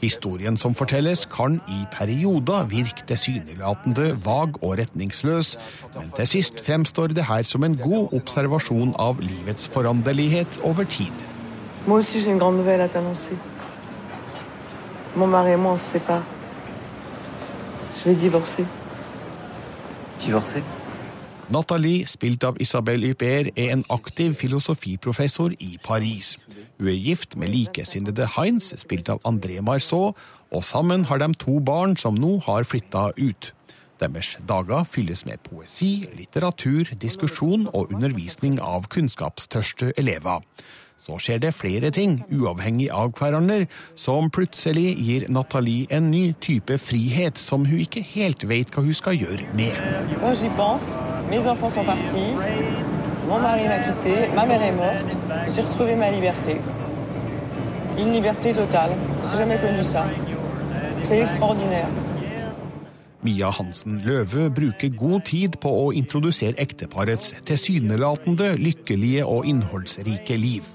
Historien 0.00 0.56
som 0.60 0.76
fortelles, 0.78 1.26
kan 1.28 1.58
i 1.68 1.82
perioder 1.92 2.64
virke 2.70 3.04
tilsynelatende 3.10 4.14
vag 4.24 4.56
og 4.62 4.78
retningsløs, 4.80 5.56
men 5.98 6.14
til 6.16 6.30
sist 6.32 6.62
fremstår 6.64 7.12
det 7.18 7.26
her 7.28 7.44
som 7.48 7.66
en 7.66 7.76
god 7.80 8.16
observasjon 8.16 8.94
av 9.00 9.20
livets 9.20 9.68
foranderlighet 9.74 10.62
over 10.64 10.88
tid. 10.88 11.12
Moi 11.86 12.00
aussi, 12.00 12.20
j'ai 12.20 12.32
une 12.32 12.38
grande 12.38 12.56
nouvelle 12.56 12.80
à 12.80 12.88
t'annoncer. 12.88 13.36
Mon 15.16 15.26
mari 15.26 15.52
et 15.52 15.56
moi, 15.56 15.72
on 15.72 15.78
se 15.78 15.92
sépare. 15.92 16.22
Je 17.96 18.10
vais 18.10 18.14
divorcer. 18.14 18.66
Divorcer 20.18 20.62
Nathalie, 21.48 22.04
spilt 22.06 22.44
av 22.44 22.56
Isabel 22.60 23.04
Huppert, 23.06 23.48
er 23.56 23.70
en 23.72 23.84
aktiv 23.88 24.34
filosofiprofessor 24.34 25.54
i 25.58 25.78
Paris. 25.82 26.36
Hun 26.76 26.88
er 26.88 26.98
gift 27.00 27.36
med 27.36 27.48
likesinnede 27.48 28.28
Heinz, 28.36 28.74
spilt 28.76 29.08
av 29.08 29.22
André 29.24 29.62
Marceau, 29.64 30.12
og 30.52 30.64
sammen 30.64 31.06
har 31.08 31.22
de 31.22 31.32
to 31.40 31.60
barn 31.64 31.96
som 31.96 32.18
nå 32.18 32.40
har 32.44 32.68
flytta 32.68 33.12
ut. 33.16 33.52
Deres 34.02 34.36
dager 34.44 34.84
fylles 34.84 35.24
med 35.24 35.40
poesi, 35.46 36.04
litteratur, 36.18 36.92
diskusjon 37.00 37.70
og 37.72 37.94
undervisning 37.94 38.60
av 38.60 38.90
kunnskapstørste 38.92 39.94
elever. 39.96 40.42
Så 40.98 41.18
skjer 41.22 41.38
det 41.44 41.52
flere 41.54 41.90
ting, 41.94 42.18
uavhengig 42.32 42.88
av 42.90 43.12
hverandre, 43.18 43.66
som 43.94 44.30
plutselig 44.32 44.96
gir 44.96 45.26
Nathalie 45.30 45.86
en 45.94 46.10
ny 46.10 46.32
type 46.40 46.78
frihet 46.82 47.38
som 47.38 47.66
hun 47.68 47.84
ikke 47.84 48.02
helt 48.14 48.46
vet 48.48 48.72
hva 48.74 48.82
hun 48.82 48.96
skal 48.96 49.18
gjøre 49.20 49.46
med. 49.54 49.76
Pense, 50.56 50.96
mes 51.30 51.46
enfants 51.46 51.74
sont 51.74 51.84
partis, 51.84 52.34
mon 53.28 53.40
mari 53.42 53.68
m'a 53.68 53.78
quitté, 53.84 54.28
ma 54.34 54.46
mère 54.46 54.62
est 54.62 54.72
morte, 54.72 55.16
j'ai 55.54 55.62
retrouvé 55.62 55.96
ma 55.96 56.10
liberté. 56.10 56.56
Une 57.98 58.12
liberté 58.12 58.52
totale. 58.52 58.90
J'ai 59.22 59.38
jamais 59.38 59.58
connu 59.58 59.82
ça. 59.82 60.04
C'est 61.02 61.18
extraordinaire. 61.18 61.88
Mia 63.22 63.50
Hansen 63.50 64.02
Løve 64.04 64.50
bruker 64.50 64.92
god 64.94 65.24
tid 65.26 65.56
på 65.58 65.72
å 65.86 65.86
introdusere 65.96 66.54
ekteparets 66.62 67.32
tilsynelatende 67.48 68.52
lykkelige 68.60 69.24
og 69.26 69.48
innholdsrike 69.50 70.36
liv. 70.38 70.68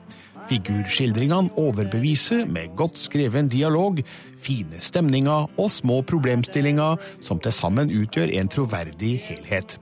Figurskildringene 0.51 1.53
overbeviser 1.55 2.41
med 2.43 2.73
godt 2.75 2.97
skreven 2.99 3.47
dialog, 3.47 4.01
fine 4.35 4.81
stemninger 4.83 5.45
og 5.55 5.69
små 5.71 6.01
problemstillinger 6.03 6.99
som 7.23 7.39
til 7.39 7.55
sammen 7.55 7.93
utgjør 7.95 8.33
en 8.35 8.51
troverdig 8.51 9.13
helhet. 9.29 9.77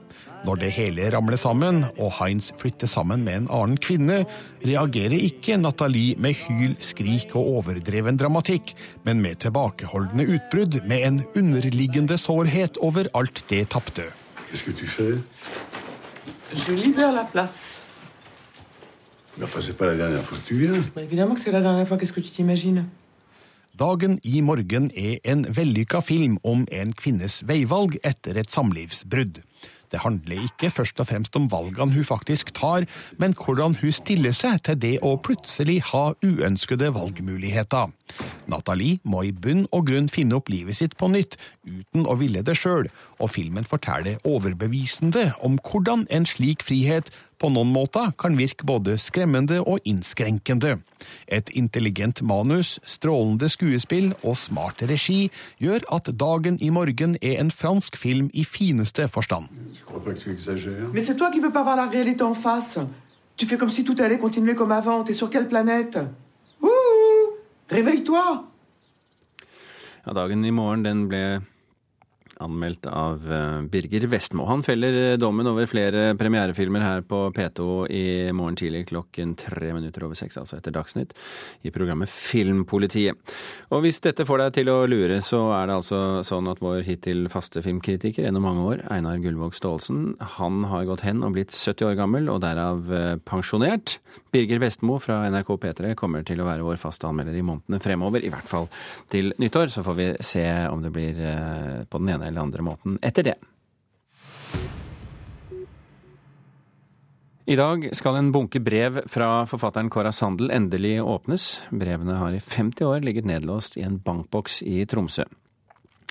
Når 0.45 0.61
det 0.61 0.69
hele 0.75 1.09
ramler 1.09 1.41
sammen, 1.41 1.81
og 1.97 2.13
Heinz 2.19 2.51
flytter 2.61 2.87
sammen 2.87 3.25
med 3.25 3.41
en 3.41 3.49
annen 3.49 3.81
kvinne, 3.81 4.21
reagerer 4.61 5.17
ikke 5.17 5.57
Nathalie 5.57 6.13
med 6.21 6.37
hyl, 6.45 6.77
skrik 6.85 7.33
og 7.33 7.49
overdreven 7.57 8.21
dramatikk, 8.21 8.75
men 9.09 9.25
med 9.25 9.41
tilbakeholdne 9.41 10.29
utbrudd 10.37 10.79
med 10.85 11.09
en 11.09 11.21
underliggende 11.33 12.21
sårhet 12.21 12.77
over 12.77 13.09
alt 13.17 13.41
det 13.49 13.65
tapte. 13.73 14.05
Je 16.49 16.73
libère 16.73 17.11
la 17.11 17.25
place. 17.25 17.88
Mais 19.39 19.45
enfin, 19.45 19.61
c'est 19.61 19.77
pas 19.77 19.85
la 19.85 19.95
dernière 19.95 20.21
fois 20.21 20.37
que 20.37 20.45
tu 20.45 20.55
viens. 20.55 20.83
Mais 20.97 21.03
évidemment 21.03 21.33
que 21.33 21.39
c'est 21.39 21.51
la 21.51 21.61
dernière 21.61 21.87
fois. 21.87 21.97
Qu'est-ce 21.97 22.11
que 22.11 22.19
tu 22.19 22.29
t'imagines 22.29 22.85
Dagen 23.79 24.17
i 24.25 24.41
morgen 24.41 24.89
er 24.91 25.21
en 25.23 25.45
vellykka 25.55 26.01
film 26.03 26.35
om 26.43 26.65
en 26.67 26.89
kvinnes 26.91 27.37
veivalg 27.47 27.95
etter 28.03 28.35
et 28.35 28.51
samlivsbrudd. 28.51 29.39
Det 29.91 30.01
handler 30.03 30.43
ikke 30.43 30.69
først 30.69 30.99
og 30.99 31.07
fremst 31.07 31.37
om 31.39 31.47
valgene 31.51 31.95
hun 31.95 32.03
faktisk 32.03 32.51
tar, 32.53 32.83
men 33.17 33.33
hvordan 33.33 33.77
hun 33.79 33.95
stiller 33.95 34.35
seg 34.35 34.59
til 34.67 34.77
det 34.81 34.91
å 35.05 35.15
plutselig 35.23 35.79
ha 35.93 36.03
uønskede 36.19 36.91
valgmuligheter. 36.93 37.89
Nathalie 38.51 38.99
må 39.03 39.23
i 39.25 39.31
bunn 39.31 39.65
og 39.71 39.87
grunn 39.87 40.11
finne 40.11 40.37
opp 40.37 40.51
livet 40.51 40.77
sitt 40.77 40.97
på 40.99 41.09
nytt, 41.09 41.39
uten 41.63 42.03
å 42.03 42.17
ville 42.19 42.43
det 42.43 42.57
sjøl, 42.59 42.91
og 43.17 43.31
filmen 43.31 43.63
forteller 43.63 44.19
overbevisende 44.27 45.29
om 45.39 45.57
hvordan 45.63 46.05
en 46.11 46.27
slik 46.27 46.65
frihet 46.65 47.09
på 47.39 47.49
noen 47.49 47.71
måter 47.73 48.11
kan 48.19 48.35
virke 48.37 48.67
både 48.67 48.97
skremmende 48.99 49.61
og 49.63 49.79
innskrenkende. 49.87 50.77
Et 51.27 51.49
intelligent 51.55 52.21
manus, 52.21 52.77
strålende 52.83 53.49
skuespill 53.49 54.11
og 54.21 54.35
smart 54.37 54.83
regi 54.89 55.29
gjør 55.63 55.87
at 55.95 56.11
Dagen 56.19 56.59
i 56.61 56.69
morgen 56.69 57.15
er 57.21 57.39
en 57.39 57.51
fransk 57.51 57.97
film 57.97 58.29
i 58.33 58.43
fineste 58.43 59.07
forstand. 59.07 59.47
Mais 60.93 61.05
c'est 61.05 61.15
toi 61.15 61.31
qui 61.31 61.39
veux 61.39 61.51
pas 61.51 61.63
voir 61.63 61.75
la 61.75 61.87
réalité 61.87 62.23
en 62.23 62.35
face. 62.35 62.77
Tu 63.37 63.45
fais 63.45 63.57
comme 63.57 63.69
si 63.69 63.83
tout 63.85 63.95
allait 63.99 64.17
continuer 64.17 64.53
comme 64.53 64.71
avant. 64.71 65.03
T'es 65.03 65.13
sur 65.13 65.29
quelle 65.29 65.47
planète 65.47 65.97
Ouh 66.61 67.39
Réveille-toi 67.69 68.43
Ja, 70.05 70.13
dagen 70.13 70.43
i 70.45 70.51
morgen 70.51 70.83
den 70.83 71.07
ble 71.07 71.41
anmeldt 72.39 72.87
av 72.87 73.31
eh, 73.31 73.61
Birger 73.61 74.07
Vestmo. 74.07 74.45
Han 74.47 74.63
feller 74.63 74.95
eh, 74.95 75.17
dommen 75.19 75.47
over 75.49 75.67
flere 75.67 76.13
premierefilmer 76.19 76.83
her 76.83 77.01
på 77.07 77.21
P2 77.35 77.65
i 77.91 78.03
morgen 78.35 78.55
tidlig 78.59 78.85
klokken 78.93 79.33
tre 79.39 79.73
minutter 79.75 80.05
over 80.07 80.15
seks, 80.15 80.37
altså 80.39 80.59
etter 80.59 80.73
Dagsnytt, 80.75 81.11
i 81.67 81.73
programmet 81.75 82.11
Filmpolitiet. 82.11 83.19
Og 83.75 83.83
hvis 83.83 83.99
dette 84.05 84.25
får 84.27 84.43
deg 84.43 84.55
til 84.59 84.71
å 84.71 84.77
lure, 84.89 85.19
så 85.25 85.41
er 85.57 85.67
det 85.67 85.79
altså 85.81 86.01
sånn 86.27 86.47
at 86.51 86.63
vår 86.63 86.85
hittil 86.87 87.27
faste 87.31 87.63
filmkritiker 87.65 88.23
gjennom 88.23 88.47
mange 88.47 88.67
år, 88.71 88.85
Einar 88.93 89.19
Gullvåg 89.23 89.57
Staalesen, 89.57 90.15
han 90.37 90.63
har 90.71 90.87
gått 90.87 91.03
hen 91.07 91.25
og 91.27 91.35
blitt 91.35 91.51
70 91.51 91.91
år 91.91 91.99
gammel, 91.99 92.31
og 92.31 92.39
derav 92.45 92.87
eh, 92.95 93.11
pensjonert. 93.27 93.97
Birger 94.31 94.63
Vestmo 94.63 94.95
fra 95.03 95.25
NRK 95.27 95.51
P3 95.59 95.93
kommer 95.99 96.23
til 96.27 96.39
å 96.39 96.47
være 96.47 96.63
vår 96.63 96.79
faste 96.79 97.09
anmelder 97.09 97.35
i 97.35 97.43
månedene 97.43 97.83
fremover, 97.83 98.23
i 98.23 98.31
hvert 98.31 98.47
fall 98.47 98.71
til 99.11 99.33
nyttår. 99.41 99.73
Så 99.73 99.83
får 99.83 99.99
vi 99.99 100.09
se 100.23 100.47
om 100.69 100.81
det 100.85 100.93
blir 100.95 101.19
på 101.89 101.99
den 101.99 102.11
ene 102.13 102.28
eller 102.29 102.45
andre 102.45 102.65
måten 102.65 102.99
etter 103.01 103.31
det. 103.31 103.39
I 107.49 107.55
dag 107.57 107.87
skal 107.97 108.19
en 108.19 108.27
bunke 108.29 108.59
brev 108.61 108.99
fra 109.09 109.41
forfatteren 109.49 109.89
Kåra 109.89 110.11
Sandel 110.13 110.51
endelig 110.53 110.99
åpnes. 111.01 111.55
Brevene 111.73 112.19
har 112.19 112.35
i 112.37 112.41
50 112.45 112.85
år 112.85 113.01
ligget 113.01 113.25
nedlåst 113.25 113.79
i 113.79 113.81
en 113.87 113.97
bankboks 114.05 114.61
i 114.61 114.83
Tromsø. 114.85 115.25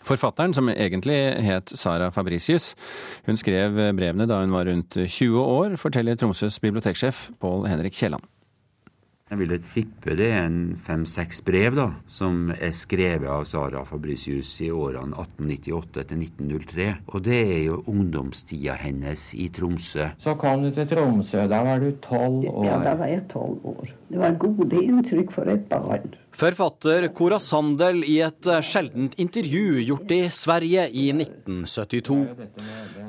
Forfatteren, 0.08 0.54
som 0.54 0.70
egentlig 0.72 1.18
het 1.46 1.70
Sara 1.78 2.08
Fabricius, 2.10 2.72
hun 3.26 3.38
skrev 3.38 3.78
brevene 3.94 4.26
da 4.26 4.40
hun 4.40 4.54
var 4.56 4.66
rundt 4.66 4.98
20 4.98 5.38
år, 5.38 5.76
forteller 5.78 6.18
Tromsøs 6.18 6.58
biblioteksjef 6.64 7.28
Pål 7.38 7.68
Henrik 7.70 7.94
Kielland. 7.94 8.26
Jeg 9.28 9.38
vil 9.42 9.50
tippe 9.60 10.14
det 10.16 10.30
er 10.32 10.46
en 10.48 10.72
fem-seks 10.80 11.42
brev 11.44 11.74
da, 11.76 11.88
som 12.08 12.48
er 12.54 12.72
skrevet 12.72 13.28
av 13.28 13.44
Sara 13.48 13.82
Fabricius 13.84 14.54
i 14.64 14.70
årene 14.72 15.12
1898 15.20 16.06
til 16.08 16.22
1903. 16.24 16.86
Og 17.12 17.24
det 17.26 17.40
er 17.42 17.60
jo 17.66 17.82
ungdomstida 17.92 18.78
hennes 18.80 19.26
i 19.36 19.50
Tromsø. 19.52 20.08
Så 20.24 20.32
kom 20.40 20.64
du 20.64 20.70
til 20.72 20.88
Tromsø. 20.88 21.44
Da 21.50 21.60
var 21.66 21.84
du 21.84 21.90
tolv 22.04 22.48
år. 22.48 22.64
Ja, 22.70 22.78
da 22.86 22.96
var 22.96 23.12
jeg 23.12 23.26
tolv 23.28 23.68
år. 23.68 23.92
Det 24.08 24.22
var 24.22 24.40
gode 24.40 24.80
inntrykk 24.80 25.36
for 25.36 25.52
et 25.52 25.68
barn. 25.68 26.16
Forfatter 26.38 27.08
Cora 27.14 27.40
Sandel 27.42 28.04
i 28.06 28.20
et 28.22 28.46
sjeldent 28.62 29.16
intervju 29.18 29.80
gjort 29.82 30.12
i 30.14 30.20
Sverige 30.30 30.84
i 30.94 31.08
1972. 31.10 32.18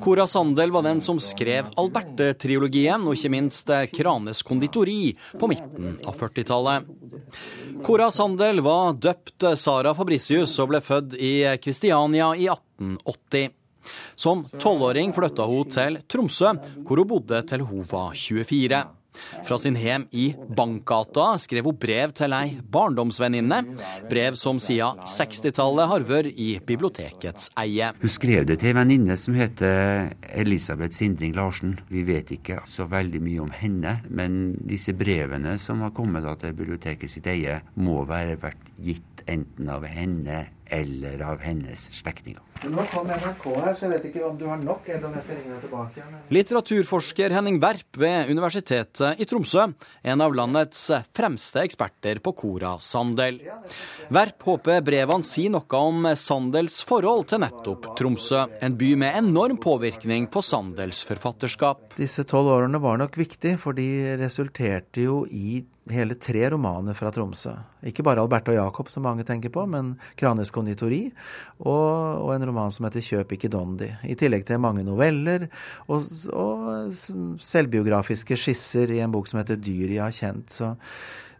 Cora 0.02 0.26
Sandel 0.28 0.74
var 0.74 0.88
den 0.88 1.02
som 1.06 1.20
skrev 1.22 1.70
Alberte-trilogien 1.78 3.06
og 3.06 3.14
ikke 3.14 3.30
minst 3.30 3.70
Kranes 3.94 4.42
konditori 4.42 5.14
på 5.38 5.52
midten 5.52 6.00
av 6.10 6.18
40-tallet. 6.18 6.90
Cora 7.86 8.10
Sandel 8.10 8.64
var 8.66 8.98
døpt 8.98 9.46
Sara 9.62 9.94
Fabricius 9.94 10.58
og 10.58 10.74
ble 10.74 10.82
født 10.82 11.14
i 11.14 11.34
Kristiania 11.62 12.34
i 12.34 12.50
1880. 12.50 13.54
Som 14.18 14.48
tolvåring 14.58 15.14
flytta 15.14 15.46
hun 15.46 15.70
til 15.70 16.02
Tromsø, 16.10 16.58
hvor 16.82 16.98
hun 16.98 17.14
bodde 17.14 17.46
til 17.46 17.62
hun 17.70 17.86
var 17.94 18.18
24. 18.18 18.88
Fra 19.46 19.58
sin 19.58 19.76
hjem 19.80 20.06
i 20.12 20.30
Bankgata 20.56 21.32
skrev 21.42 21.70
hun 21.70 21.78
brev 21.80 22.14
til 22.18 22.34
ei 22.36 22.60
barndomsvenninne. 22.72 23.62
Brev 24.10 24.38
som 24.40 24.60
siden 24.62 25.02
60-tallet 25.10 25.92
har 25.92 26.06
vært 26.10 26.40
i 26.40 26.50
bibliotekets 26.66 27.50
eie. 27.60 27.92
Hun 28.02 28.14
skrev 28.14 28.48
det 28.50 28.60
til 28.62 28.72
ei 28.72 28.78
venninne 28.78 29.18
som 29.20 29.38
heter 29.38 30.14
Elisabeth 30.30 30.96
Sindring 30.98 31.36
Larsen. 31.38 31.78
Vi 31.90 32.06
vet 32.08 32.34
ikke 32.38 32.62
så 32.70 32.88
veldig 32.90 33.24
mye 33.26 33.46
om 33.46 33.54
henne, 33.56 34.00
men 34.10 34.40
disse 34.60 34.96
brevene 34.98 35.58
som 35.62 35.84
har 35.86 35.96
kommet 35.96 36.28
til 36.42 36.56
biblioteket 36.58 37.12
sitt 37.12 37.28
eie, 37.32 37.62
må 37.80 38.04
være 38.10 38.38
vært 38.42 38.72
gitt 38.84 39.24
enten 39.30 39.70
av 39.72 39.86
henne 39.90 40.46
eller 40.70 41.22
av 41.26 41.42
hennes 41.44 41.90
slektninger. 41.98 42.44
Nå 42.68 42.84
kom 42.92 43.08
NRK 43.08 43.46
her, 43.56 43.76
så 43.78 43.86
jeg 43.86 43.92
vet 43.94 44.06
ikke 44.10 44.24
om 44.28 44.36
du 44.36 44.44
har 44.50 44.60
nok, 44.60 44.84
eller 44.92 45.08
om 45.08 45.14
jeg 45.16 45.24
skal 45.24 45.38
ringe 45.40 45.54
deg 45.54 45.62
tilbake 45.64 46.02
igjen. 46.02 46.18
Litteraturforsker 46.36 47.36
Henning 47.38 47.60
Werp 47.64 48.00
ved 48.02 48.32
Universitetet 48.34 49.22
i 49.24 49.28
Tromsø, 49.30 49.70
en 50.04 50.24
av 50.26 50.36
landets 50.36 50.82
fremste 51.16 51.64
eksperter 51.64 52.20
på 52.26 52.34
kora 52.36 52.74
Sandel. 52.84 53.40
Werp 54.12 54.44
håper 54.44 54.84
brevene 54.84 55.28
sier 55.28 55.54
noe 55.56 55.80
om 55.80 56.12
Sandels 56.20 56.82
forhold 56.90 57.30
til 57.32 57.46
nettopp 57.46 57.94
Tromsø, 58.00 58.44
en 58.60 58.76
by 58.80 58.92
med 59.06 59.22
enorm 59.24 59.56
påvirkning 59.64 60.28
på 60.28 60.44
Sandels 60.44 61.00
forfatterskap. 61.08 61.94
Disse 61.96 62.28
tolv 62.28 62.52
årene 62.58 62.84
var 62.84 63.00
nok 63.00 63.16
viktig, 63.24 63.56
for 63.64 63.78
de 63.78 64.18
resulterte 64.20 65.08
jo 65.08 65.24
i 65.32 65.62
hele 65.94 66.16
tre 66.16 66.50
romaner 66.52 66.98
fra 66.98 67.12
Tromsø. 67.14 67.54
Ikke 67.88 68.04
bare 68.06 68.22
Alberte 68.24 68.54
og 68.54 68.58
Jakob, 68.58 68.90
som 68.92 69.06
mange 69.08 69.26
tenker 69.28 69.52
på, 69.54 69.66
men 69.70 69.94
Kranes 70.20 70.52
konditori 70.56 71.06
og, 71.60 72.26
og, 72.26 72.34
en 72.36 72.46
roman 72.50 72.74
som 72.74 72.88
heter 72.88 73.06
Kjøp 73.06 73.38
ikke 73.38 73.52
Dondi. 73.54 73.90
I 74.04 74.18
tillegg 74.20 74.46
til 74.48 74.62
mange 74.62 74.84
noveller 74.88 75.48
og, 75.88 76.04
og 76.34 76.92
selvbiografiske 77.44 78.38
skisser 78.40 78.92
i 78.96 79.02
en 79.04 79.16
bok 79.16 79.30
som 79.30 79.42
heter 79.42 79.60
Dyr 79.60 79.96
jeg 79.96 80.04
har 80.04 80.16
kjent. 80.16 80.52
Så, 80.54 80.74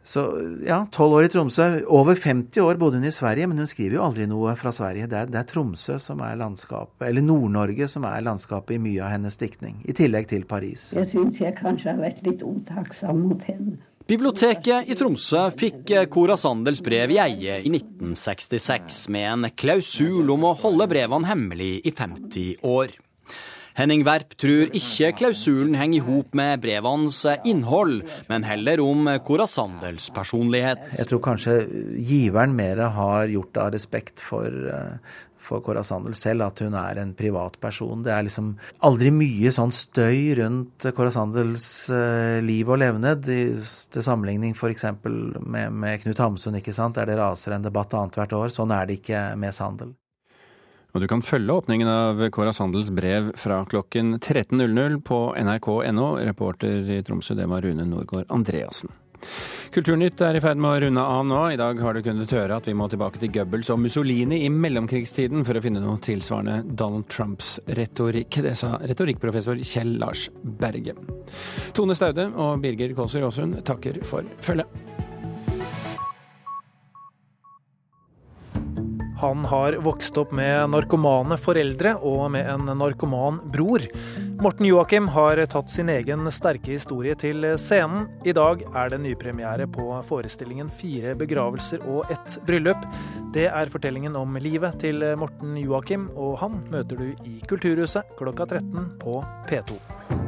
så 0.10 0.24
ja, 0.66 0.80
tolv 0.96 1.20
år 1.20 1.28
i 1.28 1.32
Tromsø. 1.34 1.68
Over 1.86 2.18
50 2.18 2.64
år 2.64 2.80
bodde 2.82 2.98
hun 3.02 3.10
i 3.10 3.14
Sverige, 3.14 3.50
men 3.52 3.62
hun 3.62 3.70
skriver 3.70 4.00
jo 4.00 4.06
aldri 4.08 4.26
noe 4.32 4.56
fra 4.58 4.74
Sverige. 4.74 5.10
Det 5.12 5.20
er, 5.20 5.30
det 5.30 5.42
er 5.44 5.50
Tromsø 5.52 6.00
som 6.02 6.24
er 6.26 6.40
landskapet, 6.40 7.04
eller 7.12 7.26
Nord-Norge 7.26 7.90
som 7.92 8.08
er 8.10 8.26
landskapet 8.26 8.80
i 8.80 8.82
mye 8.88 9.04
av 9.06 9.14
hennes 9.18 9.38
diktning. 9.38 9.84
I 9.86 9.96
tillegg 10.00 10.32
til 10.32 10.48
Paris. 10.50 10.90
Jeg 10.98 11.12
syns 11.12 11.44
jeg 11.44 11.58
kanskje 11.60 11.94
har 11.94 12.02
vært 12.02 12.24
litt 12.26 12.46
otakksam 12.48 13.22
mot 13.28 13.46
henne. 13.50 13.78
Biblioteket 14.10 14.88
i 14.90 14.96
Tromsø 14.98 15.44
fikk 15.54 15.92
Cora 16.10 16.34
Sandels 16.34 16.80
brev 16.82 17.12
i 17.14 17.20
eie 17.22 17.60
i 17.62 17.70
1966, 17.70 19.04
med 19.14 19.28
en 19.30 19.50
klausul 19.54 20.32
om 20.34 20.48
å 20.50 20.56
holde 20.58 20.88
brevene 20.90 21.30
hemmelig 21.30 21.76
i 21.86 21.94
50 21.94 22.66
år. 22.66 22.96
Henning 23.78 24.02
Werp 24.08 24.34
tror 24.42 24.74
ikke 24.74 25.12
klausulen 25.20 25.78
henger 25.78 26.00
i 26.00 26.08
hop 26.08 26.34
med 26.36 26.58
brevenes 26.66 27.22
innhold, 27.46 28.02
men 28.32 28.48
heller 28.50 28.82
om 28.82 29.06
Cora 29.28 29.46
Sandels 29.46 30.10
personlighet. 30.16 30.82
Jeg 30.98 31.12
tror 31.12 31.22
kanskje 31.30 31.60
giveren 31.94 32.58
mer 32.58 32.82
har 32.98 33.30
gjort 33.30 33.62
av 33.62 33.76
respekt 33.78 34.26
for, 34.26 34.50
for 35.40 35.64
Cora 35.66 35.84
Sandel 35.88 36.18
selv 36.18 36.46
at 36.46 36.62
hun 36.64 36.76
er 36.78 37.00
en 37.02 37.14
privatperson. 37.18 38.04
Det 38.06 38.14
er 38.14 38.28
liksom 38.28 38.52
aldri 38.86 39.12
mye 39.16 39.54
sånn 39.56 39.74
støy 39.76 40.36
rundt 40.42 40.90
Cora 40.96 41.14
Sandels 41.16 41.70
liv 42.46 42.70
og 42.70 42.82
levned, 42.82 43.26
til 43.26 44.06
sammenligning 44.06 44.54
f.eks. 44.58 44.86
Med, 45.04 45.72
med 45.72 46.04
Knut 46.04 46.22
Hamsun, 46.22 46.60
ikke 46.60 46.76
sant, 46.76 47.00
der 47.00 47.10
det 47.10 47.18
raser 47.20 47.56
en 47.56 47.66
debatt 47.66 47.96
annethvert 47.98 48.36
år. 48.36 48.54
Sånn 48.54 48.76
er 48.76 48.90
det 48.90 49.00
ikke 49.00 49.24
med 49.40 49.56
Sandel. 49.56 49.96
Og 50.94 51.04
du 51.04 51.08
kan 51.10 51.22
følge 51.22 51.54
åpningen 51.54 51.90
av 51.90 52.22
Cora 52.34 52.54
Sandels 52.56 52.90
brev 52.92 53.30
fra 53.38 53.62
klokken 53.70 54.16
13.00 54.18 54.98
på 55.06 55.20
nrk.no. 55.38 56.08
Reporter 56.18 56.90
i 56.98 57.04
Tromsø, 57.06 57.38
det 57.38 57.46
var 57.50 57.62
Rune 57.62 57.86
Norgård 57.86 58.26
Andreassen. 58.34 58.90
Kulturnytt 59.70 60.18
er 60.26 60.34
i 60.34 60.40
ferd 60.42 60.58
med 60.58 60.72
å 60.72 60.78
runde 60.82 61.02
av 61.14 61.26
nå. 61.30 61.40
I 61.54 61.58
dag 61.60 61.78
har 61.84 61.94
du 61.94 62.02
kunnet 62.02 62.32
høre 62.34 62.56
at 62.58 62.66
vi 62.66 62.74
må 62.74 62.88
tilbake 62.90 63.22
til 63.22 63.30
Goebbels 63.36 63.70
og 63.70 63.78
Mussolini 63.84 64.40
i 64.48 64.50
mellomkrigstiden 64.50 65.46
for 65.46 65.60
å 65.60 65.62
finne 65.62 65.84
noe 65.84 66.02
tilsvarende 66.02 66.74
Donald 66.80 67.06
Trumps 67.14 67.52
retorikk. 67.78 68.42
Det 68.48 68.56
sa 68.58 68.80
retorikkprofessor 68.82 69.62
Kjell 69.62 70.00
Lars 70.02 70.26
Berge. 70.42 70.98
Tone 71.78 71.98
Staude 71.98 72.32
og 72.34 72.66
Birger 72.66 72.98
Kåser 72.98 73.30
Aasund 73.30 73.62
takker 73.70 74.02
for 74.10 74.26
følget. 74.42 74.99
Han 79.20 79.46
har 79.46 79.74
vokst 79.84 80.16
opp 80.18 80.32
med 80.32 80.70
narkomane 80.72 81.36
foreldre 81.36 81.98
og 82.08 82.30
med 82.32 82.48
en 82.48 82.70
narkoman 82.80 83.42
bror. 83.52 83.84
Morten 84.40 84.70
Joakim 84.70 85.10
har 85.12 85.42
tatt 85.52 85.74
sin 85.74 85.92
egen 85.92 86.24
sterke 86.32 86.72
historie 86.72 87.18
til 87.20 87.44
scenen. 87.60 88.08
I 88.24 88.32
dag 88.38 88.64
er 88.64 88.94
det 88.94 89.02
nypremiere 89.04 89.68
på 89.68 89.90
forestillingen 90.08 90.72
'Fire 90.72 91.18
begravelser 91.20 91.84
og 91.84 92.08
ett 92.12 92.40
bryllup'. 92.48 92.88
Det 93.34 93.50
er 93.52 93.74
fortellingen 93.76 94.16
om 94.16 94.40
livet 94.40 94.80
til 94.80 95.04
Morten 95.18 95.58
Joakim, 95.58 96.10
og 96.16 96.40
han 96.40 96.64
møter 96.72 96.96
du 96.96 97.12
i 97.28 97.42
Kulturhuset 97.44 98.16
klokka 98.16 98.48
13 98.48 99.00
på 99.04 99.20
P2. 99.52 100.19